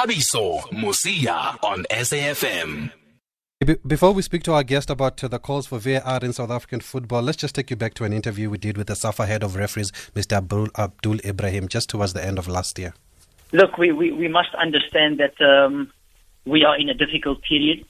Thabiso 0.00 0.62
Mosia 0.72 1.62
on 1.62 1.84
SAFM. 1.90 2.90
Before 3.86 4.14
we 4.14 4.22
speak 4.22 4.42
to 4.44 4.54
our 4.54 4.62
guest 4.62 4.88
about 4.88 5.22
uh, 5.22 5.28
the 5.28 5.38
calls 5.38 5.66
for 5.66 5.78
VAR 5.78 6.20
in 6.22 6.32
South 6.32 6.50
African 6.50 6.80
football, 6.80 7.20
let's 7.20 7.36
just 7.36 7.54
take 7.54 7.68
you 7.68 7.76
back 7.76 7.92
to 7.94 8.04
an 8.04 8.12
interview 8.14 8.48
we 8.48 8.56
did 8.56 8.78
with 8.78 8.86
the 8.86 8.96
SAFA 8.96 9.26
head 9.26 9.42
of 9.42 9.56
referees, 9.56 9.92
Mr. 10.14 10.38
Abdul, 10.38 10.68
Abdul 10.78 11.18
Ebrahim, 11.18 11.68
just 11.68 11.90
towards 11.90 12.14
the 12.14 12.24
end 12.24 12.38
of 12.38 12.48
last 12.48 12.78
year. 12.78 12.94
Look, 13.52 13.76
we, 13.76 13.92
we, 13.92 14.10
we 14.10 14.26
must 14.26 14.54
understand 14.54 15.20
that 15.20 15.38
um, 15.44 15.92
we 16.46 16.64
are 16.64 16.78
in 16.78 16.88
a 16.88 16.94
difficult 16.94 17.42
period, 17.42 17.84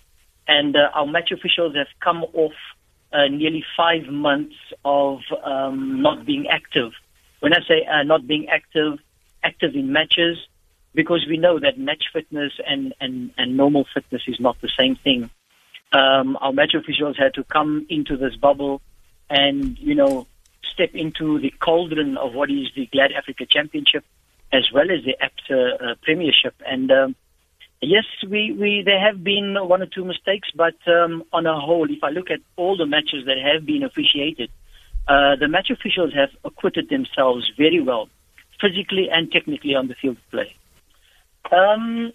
and 0.48 0.74
uh, 0.74 0.90
our 0.94 1.06
match 1.06 1.30
officials 1.30 1.76
have 1.76 1.86
come 2.00 2.24
off 2.34 2.54
uh, 3.12 3.28
nearly 3.28 3.64
five 3.76 4.08
months 4.08 4.56
of 4.84 5.20
um, 5.44 6.02
not 6.02 6.26
being 6.26 6.48
active. 6.48 6.90
When 7.38 7.54
I 7.54 7.60
say 7.68 7.86
uh, 7.86 8.02
not 8.02 8.26
being 8.26 8.48
active, 8.48 8.98
active 9.44 9.76
in 9.76 9.92
matches, 9.92 10.38
because 10.94 11.24
we 11.28 11.36
know 11.36 11.58
that 11.58 11.78
match 11.78 12.04
fitness 12.12 12.52
and, 12.66 12.94
and, 13.00 13.32
and 13.38 13.56
normal 13.56 13.86
fitness 13.94 14.22
is 14.26 14.40
not 14.40 14.60
the 14.60 14.70
same 14.78 14.96
thing 14.96 15.30
um, 15.92 16.38
our 16.40 16.52
match 16.52 16.74
officials 16.74 17.16
had 17.18 17.34
to 17.34 17.44
come 17.44 17.86
into 17.88 18.16
this 18.16 18.36
bubble 18.36 18.80
and, 19.28 19.78
you 19.78 19.94
know, 19.94 20.26
step 20.62 20.94
into 20.94 21.38
the 21.40 21.52
cauldron 21.60 22.16
of 22.16 22.34
what 22.34 22.50
is 22.50 22.68
the 22.76 22.86
Glad 22.86 23.12
Africa 23.12 23.46
Championship 23.46 24.04
as 24.52 24.70
well 24.72 24.90
as 24.90 25.04
the 25.04 25.16
ABSA 25.20 25.74
uh, 25.82 25.94
Premiership. 26.02 26.54
And 26.66 26.90
um, 26.90 27.16
yes, 27.80 28.04
we, 28.28 28.52
we 28.52 28.82
there 28.84 29.00
have 29.00 29.22
been 29.22 29.56
one 29.60 29.82
or 29.82 29.86
two 29.86 30.04
mistakes, 30.04 30.48
but 30.54 30.74
um, 30.86 31.24
on 31.32 31.46
a 31.46 31.58
whole, 31.58 31.90
if 31.90 32.02
I 32.02 32.10
look 32.10 32.30
at 32.30 32.40
all 32.56 32.76
the 32.76 32.86
matches 32.86 33.26
that 33.26 33.38
have 33.38 33.64
been 33.64 33.82
officiated, 33.82 34.50
uh, 35.08 35.36
the 35.36 35.48
match 35.48 35.70
officials 35.70 36.12
have 36.14 36.30
acquitted 36.44 36.88
themselves 36.88 37.50
very 37.56 37.80
well, 37.80 38.08
physically 38.60 39.08
and 39.10 39.30
technically 39.30 39.74
on 39.74 39.88
the 39.88 39.94
field 39.94 40.16
of 40.16 40.30
play. 40.30 40.54
Um, 41.50 42.12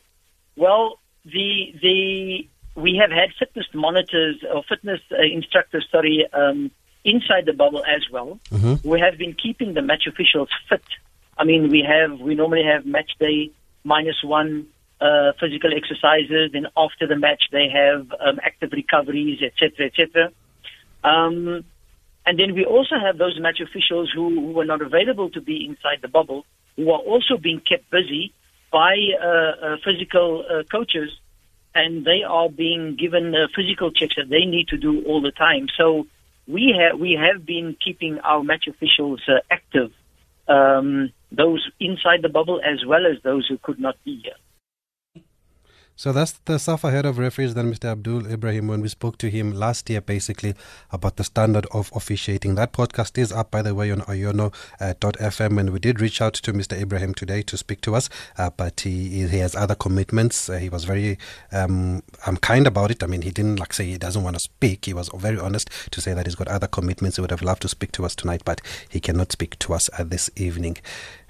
well, 0.55 0.99
the 1.25 1.73
the 1.81 2.47
we 2.75 2.99
have 3.01 3.11
had 3.11 3.29
fitness 3.37 3.65
monitors 3.73 4.43
or 4.53 4.63
fitness 4.63 4.99
uh, 5.11 5.21
instructors, 5.23 5.87
sorry, 5.91 6.25
um, 6.33 6.71
inside 7.03 7.45
the 7.45 7.53
bubble 7.53 7.83
as 7.85 8.01
well. 8.11 8.39
Mm-hmm. 8.51 8.87
We 8.87 8.99
have 8.99 9.17
been 9.17 9.33
keeping 9.33 9.73
the 9.73 9.81
match 9.81 10.07
officials 10.07 10.49
fit. 10.69 10.83
I 11.37 11.43
mean, 11.43 11.69
we 11.69 11.85
have 11.87 12.19
we 12.19 12.35
normally 12.35 12.63
have 12.63 12.85
match 12.85 13.11
day 13.19 13.51
minus 13.83 14.23
one 14.23 14.67
uh, 15.01 15.33
physical 15.39 15.71
exercises, 15.75 16.51
and 16.53 16.67
after 16.77 17.07
the 17.07 17.17
match 17.17 17.43
they 17.51 17.67
have 17.69 18.11
um, 18.19 18.39
active 18.43 18.71
recoveries, 18.71 19.39
etc., 19.41 19.87
etc. 19.87 20.31
Um, 21.03 21.63
and 22.25 22.39
then 22.39 22.55
we 22.55 22.65
also 22.65 22.95
have 22.99 23.17
those 23.17 23.39
match 23.39 23.59
officials 23.59 24.11
who, 24.13 24.29
who 24.29 24.51
were 24.53 24.65
not 24.65 24.81
available 24.81 25.29
to 25.29 25.41
be 25.41 25.65
inside 25.65 26.01
the 26.01 26.07
bubble, 26.07 26.45
who 26.75 26.89
are 26.89 26.99
also 26.99 27.37
being 27.37 27.59
kept 27.59 27.89
busy 27.91 28.33
by 28.75 28.95
uh, 29.21 29.27
uh, 29.27 29.77
physical 29.85 30.43
uh, 30.43 30.63
coaches 30.69 31.09
and 31.73 32.03
they 32.03 32.23
are 32.27 32.49
being 32.49 32.97
given 32.97 33.33
physical 33.55 33.89
checks 33.89 34.15
that 34.17 34.27
they 34.27 34.43
need 34.43 34.67
to 34.67 34.77
do 34.77 35.01
all 35.05 35.21
the 35.21 35.31
time. 35.31 35.67
So 35.77 36.07
we 36.45 36.75
have 36.77 36.99
we 36.99 37.11
have 37.25 37.45
been 37.45 37.77
keeping 37.85 38.19
our 38.19 38.43
match 38.43 38.65
officials 38.67 39.21
active, 39.49 39.91
um, 40.49 41.13
those 41.31 41.61
inside 41.79 42.21
the 42.21 42.33
bubble 42.37 42.59
as 42.73 42.85
well 42.85 43.05
as 43.05 43.23
those 43.23 43.47
who 43.47 43.57
could 43.57 43.79
not 43.79 43.95
be 44.03 44.19
here. 44.23 44.39
So 45.97 46.11
that's 46.11 46.33
the 46.43 46.59
SAFA 46.59 46.91
head 46.91 47.05
of 47.05 47.17
referees, 47.17 47.53
then 47.53 47.73
Mr. 47.73 47.85
Abdul 47.85 48.23
Ebrahim, 48.23 48.67
when 48.67 48.81
we 48.81 48.89
spoke 48.89 49.17
to 49.19 49.29
him 49.29 49.53
last 49.53 49.89
year, 49.89 50.01
basically 50.01 50.53
about 50.91 51.15
the 51.15 51.23
standard 51.23 51.65
of 51.71 51.89
officiating. 51.95 52.55
That 52.55 52.73
podcast 52.73 53.17
is 53.17 53.31
up, 53.31 53.49
by 53.49 53.61
the 53.61 53.73
way, 53.73 53.91
on 53.91 54.01
iono.fm, 54.01 55.57
uh, 55.57 55.59
and 55.59 55.69
we 55.69 55.79
did 55.79 56.01
reach 56.01 56.21
out 56.21 56.33
to 56.33 56.51
Mr. 56.51 56.77
Ebrahim 56.77 57.15
today 57.15 57.41
to 57.43 57.55
speak 57.55 57.79
to 57.81 57.95
us, 57.95 58.09
uh, 58.37 58.49
but 58.57 58.81
he 58.81 59.25
he 59.25 59.37
has 59.37 59.55
other 59.55 59.73
commitments. 59.73 60.49
Uh, 60.49 60.57
he 60.57 60.67
was 60.67 60.83
very 60.83 61.17
um, 61.53 62.03
um, 62.25 62.35
kind 62.37 62.67
about 62.67 62.91
it. 62.91 63.01
I 63.01 63.07
mean, 63.07 63.21
he 63.21 63.31
didn't 63.31 63.55
like 63.55 63.71
say 63.71 63.85
he 63.85 63.97
doesn't 63.97 64.21
want 64.21 64.35
to 64.35 64.41
speak. 64.41 64.83
He 64.83 64.93
was 64.93 65.09
very 65.15 65.39
honest 65.39 65.69
to 65.91 66.01
say 66.01 66.13
that 66.13 66.25
he's 66.25 66.35
got 66.35 66.49
other 66.49 66.67
commitments. 66.67 67.15
He 67.15 67.21
would 67.21 67.31
have 67.31 67.41
loved 67.41 67.61
to 67.61 67.69
speak 67.69 67.93
to 67.93 68.03
us 68.03 68.15
tonight, 68.15 68.41
but 68.43 68.59
he 68.89 68.99
cannot 68.99 69.31
speak 69.31 69.57
to 69.59 69.73
us 69.73 69.89
at 69.97 70.09
this 70.09 70.29
evening. 70.35 70.75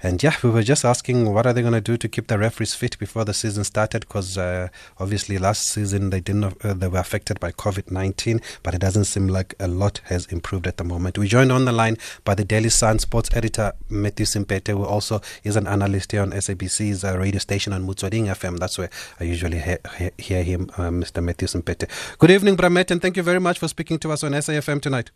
And 0.02 0.22
yeah, 0.22 0.34
we 0.42 0.50
were 0.50 0.62
just 0.62 0.84
asking 0.84 1.32
what 1.32 1.46
are 1.46 1.52
they 1.52 1.62
going 1.62 1.72
to 1.72 1.80
do 1.80 1.96
to 1.96 2.08
keep 2.08 2.26
the 2.26 2.38
referees 2.38 2.74
fit 2.74 2.98
before 2.98 3.24
the 3.24 3.32
season 3.32 3.64
started 3.64 4.00
because 4.00 4.36
uh, 4.36 4.68
obviously 4.98 5.38
last 5.38 5.68
season 5.68 6.10
they 6.10 6.20
didn't 6.20 6.44
uh, 6.64 6.74
they 6.74 6.88
were 6.88 6.98
affected 6.98 7.40
by 7.40 7.52
COVID-19, 7.52 8.42
but 8.62 8.74
it 8.74 8.80
doesn't 8.80 9.04
seem 9.04 9.26
like 9.28 9.54
a 9.58 9.68
lot 9.68 10.00
has 10.04 10.26
improved 10.26 10.66
at 10.66 10.76
the 10.76 10.84
moment. 10.84 11.18
We 11.18 11.28
joined 11.28 11.50
on 11.50 11.64
the 11.64 11.72
line 11.72 11.96
by 12.24 12.34
the 12.34 12.44
Daily 12.44 12.68
Sun 12.68 12.98
sports 12.98 13.30
editor 13.34 13.72
Matthew 13.88 14.26
Simpete, 14.26 14.68
who 14.68 14.84
also 14.84 15.20
is 15.44 15.56
an 15.56 15.66
analyst 15.66 16.12
here 16.12 16.22
on 16.22 16.32
SABC's 16.32 17.04
uh, 17.04 17.16
radio 17.18 17.38
station 17.38 17.72
on 17.72 17.86
Motsweding 17.86 18.26
FM. 18.26 18.58
That's 18.58 18.78
where 18.78 18.90
I 19.18 19.24
usually 19.24 19.58
he- 19.58 20.10
hear 20.18 20.42
him, 20.42 20.70
uh, 20.76 20.90
Mr. 20.90 21.22
Matthew 21.22 21.48
Simpete. 21.48 21.88
Good 22.18 22.30
evening, 22.30 22.56
Bramet, 22.56 22.90
and 22.90 23.00
thank 23.00 23.16
you 23.16 23.22
very 23.22 23.40
much 23.40 23.58
for 23.58 23.68
speaking 23.68 23.98
to 24.00 24.12
us 24.12 24.22
on 24.22 24.32
SAFM 24.32 24.82
tonight. 24.82 25.10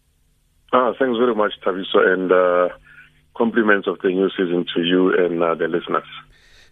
Ah, 0.72 0.92
thanks 0.98 1.18
very 1.18 1.34
much, 1.34 1.52
Thabiso, 1.64 1.98
and 1.98 2.30
uh, 2.30 2.68
compliments 3.40 3.86
of 3.88 3.96
the 4.02 4.08
new 4.08 4.28
season 4.36 4.66
to 4.74 4.82
you 4.82 5.00
and 5.16 5.42
uh, 5.42 5.54
the 5.54 5.66
listeners. 5.66 6.10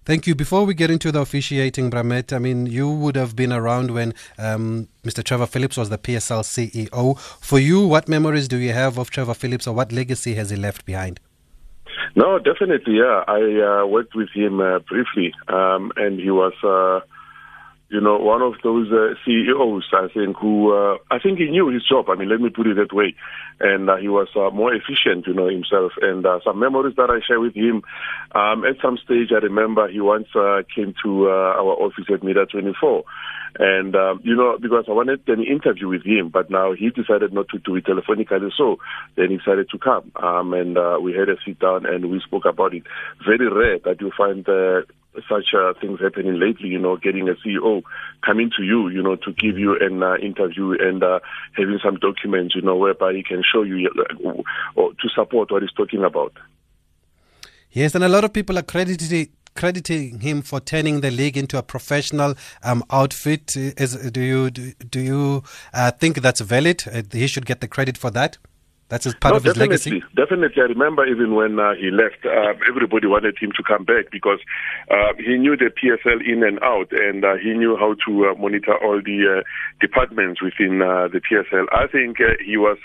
Thank 0.04 0.26
you. 0.26 0.34
Before 0.34 0.64
we 0.64 0.74
get 0.74 0.90
into 0.90 1.10
the 1.10 1.20
officiating, 1.20 1.90
Bramet, 1.90 2.32
I 2.32 2.38
mean, 2.38 2.66
you 2.66 2.88
would 2.90 3.16
have 3.16 3.34
been 3.34 3.52
around 3.52 3.90
when 3.90 4.14
um, 4.38 4.88
Mr. 5.02 5.22
Trevor 5.22 5.46
Phillips 5.46 5.76
was 5.76 5.88
the 5.88 5.98
PSL 5.98 6.44
CEO. 6.54 7.18
For 7.50 7.58
you, 7.58 7.86
what 7.86 8.08
memories 8.08 8.48
do 8.48 8.58
you 8.58 8.72
have 8.72 8.98
of 8.98 9.10
Trevor 9.10 9.34
Phillips 9.34 9.66
or 9.66 9.74
what 9.74 9.92
legacy 9.92 10.34
has 10.34 10.50
he 10.50 10.56
left 10.56 10.84
behind? 10.84 11.20
No, 12.14 12.38
definitely, 12.38 12.96
yeah. 12.96 13.24
I 13.26 13.40
uh, 13.68 13.86
worked 13.86 14.14
with 14.14 14.30
him 14.34 14.60
uh, 14.60 14.78
briefly, 14.80 15.32
um, 15.48 15.92
and 15.96 16.18
he 16.18 16.30
was 16.30 16.54
uh, 16.62 17.00
you 17.90 18.02
know, 18.02 18.18
one 18.18 18.42
of 18.42 18.54
those 18.62 18.88
uh, 18.92 19.14
CEOs, 19.24 19.88
I 19.94 20.08
think, 20.12 20.36
who 20.36 20.74
uh, 20.76 20.98
I 21.10 21.18
think 21.18 21.38
he 21.38 21.46
knew 21.46 21.68
his 21.68 21.82
job. 21.88 22.10
I 22.10 22.16
mean, 22.16 22.28
let 22.28 22.40
me 22.40 22.50
put 22.50 22.66
it 22.66 22.76
that 22.76 22.94
way, 22.94 23.14
and 23.60 23.88
uh, 23.88 23.96
he 23.96 24.08
was 24.08 24.28
uh, 24.36 24.50
more 24.54 24.74
efficient, 24.74 25.26
you 25.26 25.32
know, 25.32 25.48
himself. 25.48 25.92
And 26.02 26.24
uh, 26.26 26.40
some 26.44 26.58
memories 26.58 26.96
that 26.96 27.08
I 27.08 27.24
share 27.26 27.40
with 27.40 27.54
him. 27.54 27.82
Um, 28.34 28.64
at 28.66 28.76
some 28.82 28.98
stage, 29.02 29.32
I 29.32 29.40
remember 29.40 29.88
he 29.88 30.00
once 30.00 30.28
uh, 30.36 30.62
came 30.74 30.94
to 31.02 31.28
uh, 31.28 31.56
our 31.56 31.80
office 31.80 32.04
at 32.12 32.22
Media 32.22 32.44
24, 32.44 33.04
and 33.58 33.96
um, 33.96 34.20
you 34.22 34.36
know, 34.36 34.58
because 34.60 34.84
I 34.86 34.92
wanted 34.92 35.26
an 35.26 35.42
interview 35.42 35.88
with 35.88 36.04
him, 36.04 36.28
but 36.28 36.50
now 36.50 36.74
he 36.74 36.90
decided 36.90 37.32
not 37.32 37.48
to 37.50 37.58
do 37.58 37.76
it 37.76 37.86
telephonically, 37.86 38.50
so 38.54 38.76
then 39.16 39.30
he 39.30 39.38
decided 39.38 39.70
to 39.70 39.78
come, 39.78 40.12
um, 40.22 40.52
and 40.52 40.76
uh, 40.76 40.98
we 41.02 41.14
had 41.14 41.30
a 41.30 41.36
sit 41.46 41.58
down 41.58 41.86
and 41.86 42.10
we 42.10 42.20
spoke 42.20 42.44
about 42.44 42.74
it. 42.74 42.82
Very 43.24 43.48
rare 43.48 43.78
that 43.86 44.02
you 44.02 44.12
find. 44.14 44.46
Uh, 44.46 44.82
such 45.28 45.54
uh, 45.54 45.74
things 45.80 46.00
happening 46.00 46.38
lately, 46.38 46.68
you 46.68 46.78
know, 46.78 46.96
getting 46.96 47.28
a 47.28 47.34
CEO 47.34 47.82
coming 48.24 48.50
to 48.56 48.62
you, 48.62 48.88
you 48.88 49.02
know, 49.02 49.16
to 49.16 49.32
give 49.32 49.58
you 49.58 49.76
an 49.80 50.02
uh, 50.02 50.16
interview 50.16 50.76
and 50.78 51.02
uh, 51.02 51.20
having 51.52 51.78
some 51.84 51.96
documents, 51.96 52.54
you 52.54 52.62
know, 52.62 52.76
whereby 52.76 53.12
he 53.12 53.22
can 53.22 53.42
show 53.42 53.62
you 53.62 53.90
uh, 53.98 54.42
or 54.74 54.92
to 54.94 55.08
support 55.14 55.50
what 55.50 55.62
he's 55.62 55.72
talking 55.72 56.04
about. 56.04 56.32
Yes, 57.70 57.94
and 57.94 58.02
a 58.02 58.08
lot 58.08 58.24
of 58.24 58.32
people 58.32 58.58
are 58.58 58.62
credited 58.62 59.30
crediting 59.54 60.20
him 60.20 60.40
for 60.40 60.60
turning 60.60 61.00
the 61.00 61.10
league 61.10 61.36
into 61.36 61.58
a 61.58 61.62
professional 61.62 62.34
um, 62.62 62.84
outfit. 62.90 63.56
Is, 63.56 63.94
do 64.10 64.20
you 64.20 64.50
do, 64.50 64.72
do 64.88 65.00
you 65.00 65.42
uh, 65.74 65.90
think 65.90 66.22
that's 66.22 66.40
valid? 66.40 66.84
Uh, 66.86 67.02
he 67.12 67.26
should 67.26 67.44
get 67.44 67.60
the 67.60 67.68
credit 67.68 67.98
for 67.98 68.10
that. 68.10 68.38
That's 68.88 69.06
as 69.06 69.14
part 69.14 69.34
no, 69.34 69.36
of 69.36 69.44
his 69.44 69.56
legacy. 69.56 70.02
Definitely, 70.16 70.62
I 70.62 70.66
remember 70.66 71.04
even 71.04 71.34
when 71.34 71.60
uh, 71.60 71.74
he 71.74 71.90
left, 71.90 72.24
uh, 72.24 72.54
everybody 72.66 73.06
wanted 73.06 73.36
him 73.38 73.52
to 73.56 73.62
come 73.62 73.84
back 73.84 74.10
because 74.10 74.40
uh, 74.90 75.12
he 75.18 75.36
knew 75.36 75.56
the 75.56 75.68
PSL 75.68 76.26
in 76.26 76.42
and 76.42 76.58
out, 76.62 76.90
and 76.92 77.22
uh, 77.22 77.36
he 77.36 77.52
knew 77.52 77.76
how 77.76 77.94
to 78.06 78.28
uh, 78.28 78.34
monitor 78.40 78.74
all 78.82 79.00
the 79.04 79.40
uh, 79.40 79.42
departments 79.80 80.40
within 80.40 80.78
the 80.78 81.20
PSL. 81.20 81.66
I 81.72 81.86
think 81.86 82.16
he 82.44 82.56
was. 82.56 82.78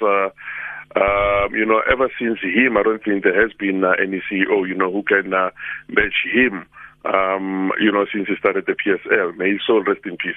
Um, 0.95 1.55
you 1.55 1.65
know, 1.65 1.81
ever 1.91 2.07
since 2.19 2.37
him, 2.41 2.77
I 2.77 2.83
don't 2.83 3.03
think 3.03 3.23
there 3.23 3.41
has 3.41 3.51
been 3.53 3.83
any 3.83 4.21
CEO, 4.29 4.67
you 4.67 4.75
know, 4.75 4.91
who 4.91 5.01
can 5.01 5.31
match 5.31 6.21
him. 6.31 6.67
Um, 7.03 7.71
you 7.81 7.91
know, 7.91 8.05
since 8.13 8.27
he 8.27 8.35
started 8.37 8.67
the 8.67 8.73
PSL. 8.73 9.35
May 9.35 9.53
his 9.53 9.61
soul 9.65 9.83
rest 9.83 10.01
in 10.05 10.17
peace. 10.17 10.35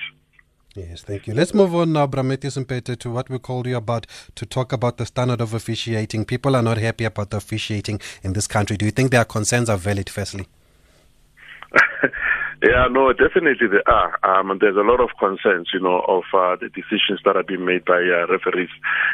Yes, 0.76 1.02
thank 1.02 1.26
you. 1.26 1.32
Let's 1.32 1.54
move 1.54 1.74
on 1.74 1.94
now, 1.94 2.06
Brametis 2.06 2.58
and 2.58 2.68
Peter, 2.68 2.94
to 2.96 3.10
what 3.10 3.30
we 3.30 3.38
called 3.38 3.66
you 3.66 3.78
about 3.78 4.06
to 4.34 4.44
talk 4.44 4.74
about 4.74 4.98
the 4.98 5.06
standard 5.06 5.40
of 5.40 5.54
officiating. 5.54 6.26
People 6.26 6.54
are 6.54 6.62
not 6.62 6.76
happy 6.76 7.04
about 7.04 7.30
the 7.30 7.38
officiating 7.38 7.98
in 8.22 8.34
this 8.34 8.46
country. 8.46 8.76
Do 8.76 8.84
you 8.84 8.90
think 8.90 9.10
their 9.10 9.24
concerns 9.24 9.70
are 9.70 9.78
valid, 9.78 10.10
firstly? 10.10 10.46
yeah, 12.62 12.88
no, 12.90 13.10
definitely 13.14 13.68
they 13.68 13.90
are. 13.90 14.18
Um, 14.22 14.58
there's 14.60 14.76
a 14.76 14.80
lot 14.80 15.00
of 15.00 15.08
concerns, 15.18 15.70
you 15.72 15.80
know, 15.80 16.04
of 16.06 16.24
uh, 16.34 16.56
the 16.56 16.68
decisions 16.68 17.20
that 17.24 17.36
are 17.36 17.42
being 17.42 17.64
made 17.64 17.86
by 17.86 17.96
uh, 17.96 18.26
referees. 18.26 18.68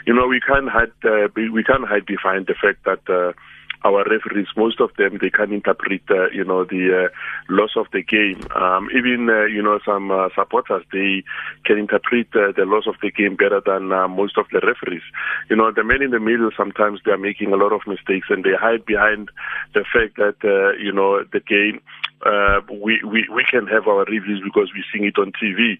You 0.04 0.14
know, 0.14 0.26
we 0.26 0.40
can't 0.40 0.68
hide, 0.68 0.90
uh, 1.04 1.28
we 1.36 1.62
can't 1.62 1.86
hide 1.86 2.06
behind 2.06 2.48
the 2.48 2.56
fact 2.60 2.84
that 2.86 3.08
uh, 3.08 3.34
our 3.84 4.04
referees, 4.08 4.48
most 4.56 4.80
of 4.80 4.90
them, 4.96 5.18
they 5.20 5.30
can 5.30 5.52
interpret, 5.52 6.02
uh, 6.10 6.28
you 6.30 6.44
know, 6.44 6.64
the 6.64 7.06
uh, 7.06 7.08
loss 7.48 7.70
of 7.76 7.86
the 7.92 8.02
game. 8.02 8.40
Um, 8.54 8.88
even, 8.96 9.28
uh, 9.28 9.44
you 9.44 9.62
know, 9.62 9.78
some 9.84 10.10
uh, 10.10 10.28
supporters, 10.34 10.84
they 10.92 11.24
can 11.64 11.78
interpret 11.78 12.28
uh, 12.34 12.52
the 12.56 12.64
loss 12.64 12.86
of 12.86 12.94
the 13.02 13.10
game 13.10 13.36
better 13.36 13.60
than 13.64 13.92
uh, 13.92 14.08
most 14.08 14.38
of 14.38 14.46
the 14.52 14.60
referees. 14.60 15.02
You 15.50 15.56
know, 15.56 15.72
the 15.72 15.84
men 15.84 16.02
in 16.02 16.10
the 16.10 16.20
middle, 16.20 16.50
sometimes 16.56 17.00
they 17.04 17.12
are 17.12 17.18
making 17.18 17.52
a 17.52 17.56
lot 17.56 17.72
of 17.72 17.82
mistakes 17.86 18.28
and 18.30 18.44
they 18.44 18.54
hide 18.58 18.84
behind 18.84 19.30
the 19.74 19.84
fact 19.92 20.16
that, 20.16 20.36
uh, 20.44 20.76
you 20.78 20.92
know, 20.92 21.24
the 21.32 21.40
game 21.40 21.80
uh, 22.24 22.60
we, 22.70 23.00
we 23.04 23.26
we 23.30 23.44
can 23.50 23.66
have 23.66 23.86
our 23.88 24.04
reviews 24.04 24.40
because 24.44 24.70
we're 24.74 24.86
seeing 24.92 25.06
it 25.06 25.18
on 25.18 25.32
TV. 25.32 25.78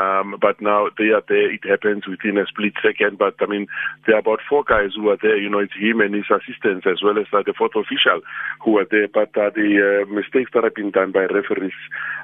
Um, 0.00 0.36
but 0.40 0.60
now 0.60 0.86
they 0.96 1.10
are 1.10 1.22
there. 1.26 1.52
It 1.52 1.66
happens 1.68 2.06
within 2.06 2.38
a 2.38 2.46
split 2.46 2.74
second. 2.82 3.18
But 3.18 3.34
I 3.40 3.46
mean, 3.46 3.66
there 4.06 4.14
are 4.14 4.20
about 4.20 4.38
four 4.48 4.62
guys 4.62 4.90
who 4.94 5.08
are 5.08 5.18
there. 5.20 5.36
You 5.36 5.50
know, 5.50 5.58
it's 5.58 5.74
him 5.74 6.00
and 6.00 6.14
his 6.14 6.30
assistants 6.30 6.86
as 6.86 7.02
well 7.02 7.18
as 7.18 7.26
uh, 7.32 7.42
the 7.44 7.54
fourth 7.56 7.74
official 7.74 8.22
who 8.62 8.78
are 8.78 8.86
there. 8.88 9.08
But 9.08 9.34
uh, 9.36 9.50
the 9.50 10.06
uh, 10.06 10.12
mistakes 10.12 10.52
that 10.54 10.62
have 10.62 10.74
been 10.74 10.92
done 10.92 11.10
by 11.10 11.26
referees 11.26 11.74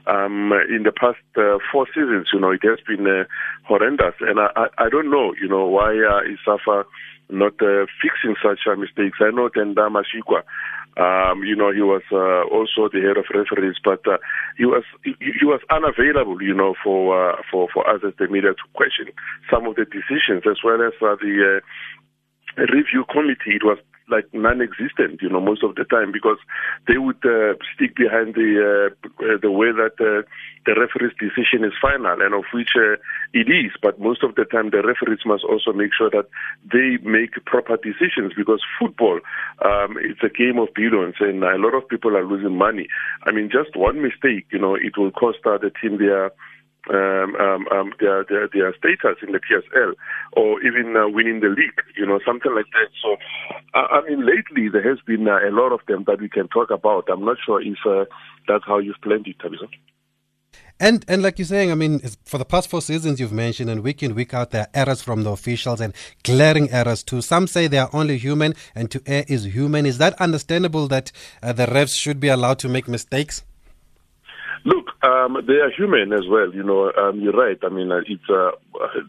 um, 0.06 0.52
in 0.70 0.84
the 0.84 0.92
past 0.92 1.18
uh, 1.36 1.58
four 1.72 1.86
seasons, 1.90 2.30
you 2.32 2.38
know, 2.38 2.52
it 2.52 2.62
has 2.62 2.78
been 2.86 3.06
uh, 3.06 3.24
horrendous. 3.64 4.14
And 4.20 4.38
I, 4.38 4.48
I, 4.54 4.86
I 4.86 4.88
don't 4.88 5.10
know, 5.10 5.34
you 5.34 5.48
know, 5.48 5.66
why 5.66 5.90
uh, 5.90 6.22
ISAFA 6.22 6.84
not 7.28 7.54
uh, 7.60 7.86
fixing 8.00 8.36
such 8.42 8.60
uh, 8.70 8.76
mistakes. 8.76 9.18
I 9.20 9.30
know 9.30 9.48
Tenda 9.48 9.90
Masikhwa, 9.90 10.42
um, 10.96 11.44
you 11.44 11.54
know, 11.54 11.72
he 11.72 11.82
was 11.82 12.02
uh, 12.10 12.48
also 12.48 12.88
the 12.88 13.04
head 13.04 13.18
of 13.20 13.28
referees, 13.28 13.76
but 13.84 14.00
uh, 14.08 14.16
he 14.56 14.64
was 14.64 14.82
he, 15.04 15.14
he, 15.20 15.44
was 15.44 15.60
unavailable, 15.68 16.40
you 16.40 16.54
know, 16.54 16.74
for 16.82 17.12
uh, 17.12 17.36
for 17.50 17.68
for 17.72 17.88
us 17.88 18.00
as 18.06 18.14
the 18.18 18.28
media 18.28 18.54
to 18.54 18.66
question 18.72 19.12
some 19.50 19.66
of 19.66 19.76
the 19.76 19.84
decisions 19.84 20.44
as 20.48 20.64
well 20.64 20.80
as 20.80 20.96
uh, 21.02 21.16
the 21.20 21.60
uh, 21.60 22.62
review 22.72 23.04
committee. 23.12 23.60
It 23.60 23.64
was 23.64 23.76
like 24.08 24.26
non-existent, 24.32 25.20
you 25.20 25.28
know, 25.28 25.40
most 25.40 25.62
of 25.62 25.74
the 25.74 25.84
time 25.84 26.12
because 26.12 26.38
they 26.86 26.98
would 26.98 27.18
uh, 27.24 27.54
stick 27.74 27.96
behind 27.96 28.34
the 28.34 28.90
uh, 28.90 29.38
the 29.42 29.50
way 29.50 29.72
that 29.72 29.94
uh, 30.00 30.22
the 30.64 30.74
referee's 30.74 31.14
decision 31.18 31.64
is 31.64 31.72
final, 31.80 32.20
and 32.20 32.34
of 32.34 32.44
which 32.52 32.70
uh, 32.76 32.94
it 33.32 33.48
is. 33.48 33.72
But 33.82 34.00
most 34.00 34.22
of 34.22 34.34
the 34.34 34.44
time, 34.44 34.70
the 34.70 34.82
referees 34.82 35.24
must 35.26 35.44
also 35.44 35.72
make 35.72 35.90
sure 35.96 36.10
that 36.10 36.28
they 36.70 37.02
make 37.08 37.32
proper 37.46 37.76
decisions 37.76 38.32
because 38.36 38.62
football, 38.78 39.20
um, 39.64 39.96
it's 39.98 40.22
a 40.22 40.28
game 40.28 40.58
of 40.58 40.68
billions, 40.74 41.16
and 41.20 41.42
a 41.42 41.58
lot 41.58 41.74
of 41.74 41.88
people 41.88 42.16
are 42.16 42.26
losing 42.26 42.56
money. 42.56 42.88
I 43.24 43.32
mean, 43.32 43.50
just 43.50 43.76
one 43.76 44.02
mistake, 44.02 44.46
you 44.50 44.58
know, 44.58 44.74
it 44.74 44.96
will 44.96 45.10
cost 45.10 45.38
uh, 45.46 45.58
the 45.58 45.70
team 45.80 45.98
their 45.98 46.32
um, 46.90 47.34
um, 47.36 47.66
um, 47.68 47.92
their, 48.00 48.24
their, 48.28 48.48
their 48.52 48.74
status 48.76 49.18
in 49.22 49.32
the 49.32 49.40
PSL 49.40 49.94
or 50.32 50.62
even 50.62 50.96
uh, 50.96 51.08
winning 51.08 51.40
the 51.40 51.48
league, 51.48 51.80
you 51.96 52.06
know, 52.06 52.20
something 52.24 52.54
like 52.54 52.66
that. 52.72 52.90
So, 53.02 53.16
uh, 53.74 53.86
I 53.90 54.08
mean, 54.08 54.26
lately 54.26 54.68
there 54.68 54.88
has 54.88 54.98
been 55.06 55.26
uh, 55.28 55.38
a 55.38 55.50
lot 55.50 55.72
of 55.72 55.80
them 55.88 56.04
that 56.06 56.20
we 56.20 56.28
can 56.28 56.48
talk 56.48 56.70
about. 56.70 57.08
I'm 57.10 57.24
not 57.24 57.38
sure 57.44 57.60
if 57.60 57.78
uh, 57.86 58.04
that's 58.46 58.64
how 58.66 58.78
you've 58.78 59.00
planned 59.02 59.26
it, 59.26 59.38
Thabiso. 59.38 59.68
And 60.78 61.06
and 61.08 61.22
like 61.22 61.38
you're 61.38 61.46
saying, 61.46 61.72
I 61.72 61.74
mean, 61.74 62.00
for 62.24 62.36
the 62.36 62.44
past 62.44 62.68
four 62.68 62.82
seasons 62.82 63.18
you've 63.18 63.32
mentioned, 63.32 63.70
and 63.70 63.82
week 63.82 64.02
in 64.02 64.14
week 64.14 64.34
out, 64.34 64.50
there 64.50 64.62
are 64.62 64.68
errors 64.74 65.00
from 65.00 65.22
the 65.22 65.30
officials 65.30 65.80
and 65.80 65.94
glaring 66.22 66.70
errors 66.70 67.02
too. 67.02 67.22
Some 67.22 67.46
say 67.46 67.66
they 67.66 67.78
are 67.78 67.88
only 67.94 68.18
human, 68.18 68.54
and 68.74 68.90
to 68.90 69.00
err 69.06 69.24
is 69.26 69.44
human. 69.44 69.86
Is 69.86 69.96
that 69.98 70.20
understandable 70.20 70.86
that 70.88 71.12
uh, 71.42 71.54
the 71.54 71.64
refs 71.64 71.98
should 71.98 72.20
be 72.20 72.28
allowed 72.28 72.58
to 72.58 72.68
make 72.68 72.88
mistakes? 72.88 73.42
Look, 74.66 74.90
um, 75.06 75.38
they 75.46 75.62
are 75.62 75.70
human 75.70 76.12
as 76.12 76.26
well. 76.28 76.52
You 76.52 76.64
know, 76.64 76.90
um, 76.98 77.20
you're 77.20 77.32
right. 77.32 77.56
I 77.62 77.68
mean, 77.68 77.92
uh, 77.92 78.02
it's 78.04 78.28
uh, 78.28 78.50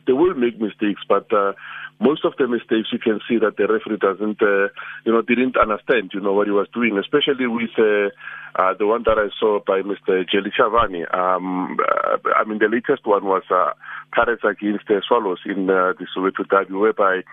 they 0.05 0.13
will 0.13 0.35
make 0.35 0.61
mistakes, 0.61 1.01
but 1.09 1.33
uh, 1.33 1.53
most 1.99 2.23
of 2.25 2.33
the 2.37 2.47
mistakes 2.47 2.93
you 2.93 2.99
can 2.99 3.19
see 3.27 3.39
that 3.39 3.57
the 3.57 3.65
referee 3.65 3.97
doesn't, 3.97 4.39
uh, 4.39 4.69
you 5.03 5.11
know, 5.11 5.23
didn't 5.23 5.57
understand, 5.57 6.11
you 6.13 6.19
know, 6.19 6.31
what 6.33 6.45
he 6.45 6.51
was 6.51 6.67
doing, 6.75 6.95
especially 6.99 7.47
with 7.47 7.73
uh, 7.79 8.13
uh, 8.53 8.77
the 8.77 8.85
one 8.85 9.01
that 9.09 9.17
I 9.17 9.33
saw 9.39 9.57
by 9.65 9.81
Mr. 9.81 10.29
Jelly 10.29 10.53
Chavani. 10.53 11.09
Um, 11.09 11.79
uh, 11.81 12.17
I 12.37 12.43
mean, 12.45 12.59
the 12.59 12.69
latest 12.69 13.07
one 13.07 13.25
was 13.25 13.41
uh, 13.49 13.73
Pirates 14.13 14.43
against 14.45 14.85
the 14.87 15.01
Swallows 15.07 15.39
in 15.43 15.71
uh, 15.71 15.93
the 15.97 16.05
Soweto 16.15 16.47
Derby, 16.47 16.75
whereby 16.75 17.25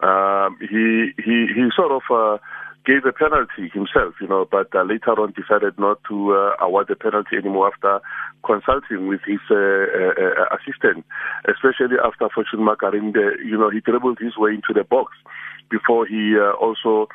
um, 0.00 0.58
he 0.58 1.12
he 1.22 1.46
he 1.54 1.70
sort 1.76 1.92
of. 1.92 2.02
Uh, 2.10 2.42
gave 2.86 3.04
a 3.04 3.12
penalty 3.12 3.68
himself, 3.72 4.14
you 4.20 4.28
know, 4.28 4.46
but 4.50 4.74
uh, 4.74 4.82
later 4.82 5.12
on 5.20 5.32
decided 5.32 5.78
not 5.78 5.98
to 6.08 6.32
uh, 6.32 6.64
award 6.64 6.86
the 6.88 6.96
penalty 6.96 7.36
anymore 7.36 7.68
after 7.72 8.00
consulting 8.44 9.06
with 9.06 9.20
his 9.26 9.40
uh, 9.50 9.54
uh, 9.54 10.14
uh 10.16 10.56
assistant, 10.56 11.04
especially 11.48 11.96
after 12.02 12.28
Fortune 12.34 12.60
Makaringe, 12.60 13.36
you 13.44 13.58
know, 13.58 13.70
he 13.70 13.80
dribbled 13.80 14.18
his 14.18 14.36
way 14.36 14.50
into 14.52 14.72
the 14.72 14.84
box 14.84 15.12
before 15.70 16.06
he 16.06 16.36
uh, 16.36 16.52
also 16.56 17.08